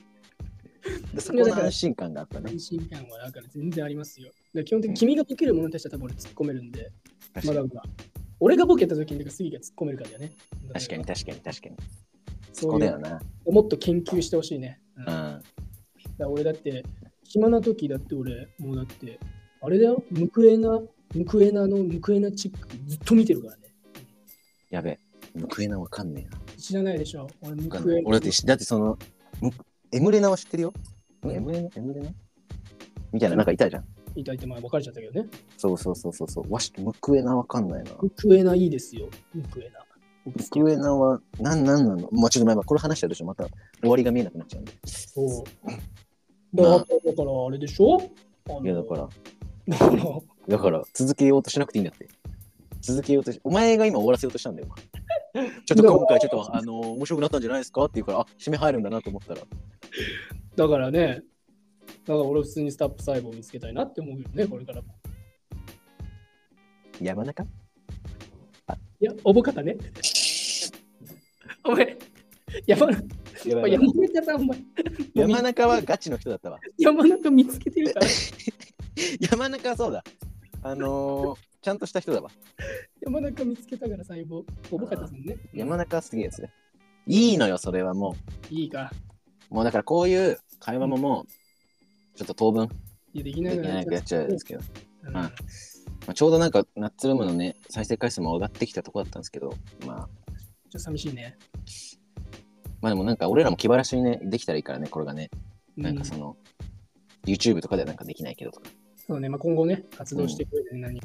[1.14, 2.51] でそこの安心感があったね。
[2.51, 4.30] 安心感はだから全然ありますよ。
[4.53, 6.93] で基本的に君がボケるものに対しては多分俺突っ込めるんで、
[7.45, 7.82] まだまだ。
[8.41, 10.32] 俺がボケた時にだから杉が突っ込めるからだよね。
[10.72, 11.76] 確かに確かに確かに。
[12.53, 13.20] そこだよな。
[13.47, 14.80] もっと研究してほしいね。
[14.97, 15.43] うん、だ
[16.28, 16.85] 俺だって、
[17.24, 19.18] 暇な時だって俺、もうだって、
[19.61, 20.80] あれだよ、ムクエナ、
[21.14, 23.62] ムクエナのムクエナチックずっと見てるからね。
[24.70, 24.99] やべえ。
[25.41, 26.39] 報えなわかんねえな。
[26.57, 27.28] 知らないでしょ。
[27.41, 28.09] 俺、ムクエナ。
[28.09, 28.99] 俺だって、だってその、
[29.41, 29.51] む
[29.95, 30.72] エムレナは知ってるよ。
[31.24, 32.11] エムレナエムレナ
[33.12, 33.84] みたいな、なんかいたじゃん。
[34.16, 35.28] いたいて前別れちゃったけどね。
[35.57, 36.53] そうそうそうそうそう。
[36.53, 37.92] わし、報えなわかんないな。
[38.03, 39.09] ムクエナいいですよ。
[39.32, 39.78] ムクエナ。
[40.26, 42.09] 僕好き報えなは、なんなんなの？
[42.11, 43.24] まあちょっと前、これ話したでしょ？
[43.26, 43.45] また
[43.80, 44.72] 終わりが見えなくなっちゃうんで。
[44.84, 45.45] そう。
[46.57, 48.03] だから、だからあれでしょ？
[48.49, 49.09] あのいや、だから、
[49.68, 50.03] だから、
[50.49, 52.09] だから、続けようとしなくていいんだって。
[52.80, 54.68] 続けようとし、お前が今終わらせようとしたんだよ。
[55.66, 57.82] ちょっと今回ちょっと、あのー面白くなったんじゃないですか？
[57.85, 59.41] って言うから、あ、締め入るんだなと思ったら、
[60.57, 61.22] だからね、
[61.87, 64.89] だから俺普通にスタップ細胞を見つけたいなって思うよね、これからも。
[67.01, 67.43] 山中？
[67.43, 67.47] い
[69.07, 69.76] や、おぼかたね。
[71.64, 71.99] お前、
[72.66, 73.03] 山中、
[73.45, 74.59] 山山中さん、お前、
[75.14, 76.61] 山中はガチの人だったわ。
[76.78, 78.07] 山中見つけてるから、
[79.30, 80.05] 山中はそうだ。
[80.62, 82.30] あのー、ちゃんとした人だわ。
[83.05, 85.36] 山中見つけたから細胞、おぼかたさんね。
[85.52, 86.50] 山中はすげえやつね。
[87.07, 88.16] いいのよ、それはも
[88.50, 88.90] いいか。
[89.50, 89.55] う。
[89.55, 92.68] もうだからこういう会話ももう、ちょっと当分
[93.12, 94.62] いや、できなでいからきやっちゃうんですけど、
[95.02, 95.30] うんまあま
[96.09, 99.52] あ、ちょうどなんかナッツルームのね、再生回数も上がってきたとこだったんですけど、
[99.86, 101.36] まあ、ちょっと寂しいね。
[102.80, 105.30] まあでもなんか俺らも気晴らしにね、できたらいいからね、これがね、
[105.76, 106.36] なんかその、の、
[107.26, 108.70] YouTube とかではなんかできないけどとか。
[108.96, 111.00] そうね、まあ、今後ね、活動していく上で何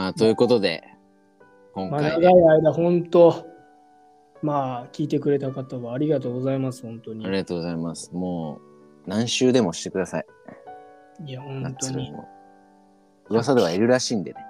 [0.00, 0.82] まあ、ということで、
[1.74, 3.46] 今まあ、回、長い間、本当、
[4.40, 7.30] まあ、聞いてくれた方はありがとうございます、本当にあ。
[7.30, 8.10] りがとうございます。
[8.14, 8.60] も
[9.06, 10.26] う、何週でもしてください。
[11.26, 12.14] いや、ナ本当に。
[13.28, 14.40] 噂ではいるらしいんでね。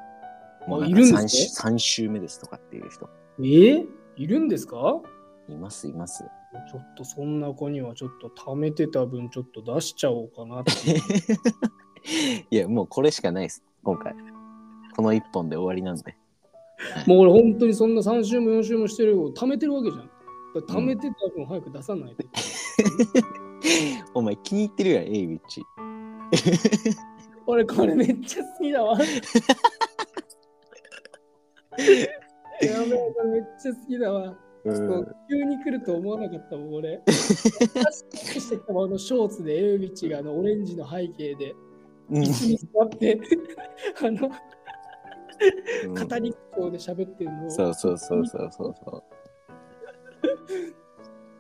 [0.69, 3.11] もういるんかです 3, 週目ですとかっていう人。
[3.41, 3.87] えー？
[4.19, 5.01] いるんですか？
[5.49, 6.23] います、います。
[6.71, 10.71] ちょっとそんな子にはちょっと貯めてた分ちょっと出しちゃおうかなって。
[12.53, 14.15] いや、もうこれしかないです、今回。
[14.97, 16.17] この1本で終わりなんで。
[17.07, 19.33] もう俺本当にそんな3週も4週もしてるよ。
[19.33, 20.11] 貯めてるわけじゃん。
[20.65, 22.25] 貯めてた分早く出さないと。
[24.15, 25.63] お前気に入ってるやん、エイウィッチ。
[27.47, 28.99] 俺これめっちゃ好きだわ。
[29.01, 29.07] や
[31.79, 31.87] べ
[32.63, 34.37] え、これめっちゃ好きだわ。
[34.65, 37.03] うそう急に来ると思わなかったもん、俺。
[37.09, 41.55] してきたあのショーツでエウビッチがあのオレンジの背景で、
[42.11, 43.21] うん椅子に座って、
[44.03, 44.33] あの、うん
[45.89, 47.51] 語り口で喋ってるのを。
[47.51, 49.03] そうそうそうそうそうそう。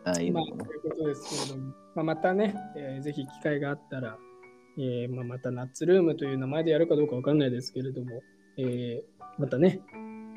[0.04, 4.16] ああ、いいまのあ、ということですけれども、まあ、またね、えーぜひ機会があったら、
[4.78, 8.22] えーまあ、またナッツルームという名前でやるかどうかわかんないですけれども、
[8.56, 9.80] えーまたね、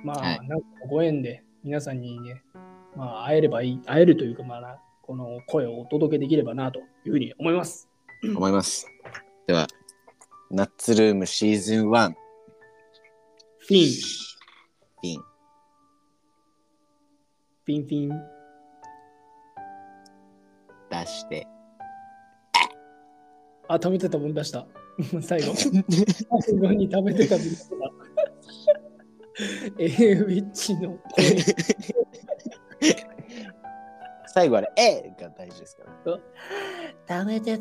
[0.03, 2.43] まあ、はいなんかご縁で皆さんにね、
[2.95, 7.89] まあ、会えればいい、会えるというか、まあな、この声をお届けできればなというふうに思います。
[8.23, 8.87] 思います。
[9.47, 9.67] では、
[10.51, 12.13] ナッツルームシーズン1、
[13.65, 13.91] フィン、
[15.01, 15.19] ピン。
[15.21, 18.21] フィンフィン。
[20.89, 21.47] 出して。
[23.69, 24.67] あ、食べてた分出した。
[25.23, 25.55] 最後。
[25.55, 25.71] 最
[26.57, 27.75] 後に食べてた分出した。
[29.79, 31.23] エーウィッチの声。
[34.27, 36.19] 最後あれ、えが大事ですから。
[37.07, 37.57] 食べて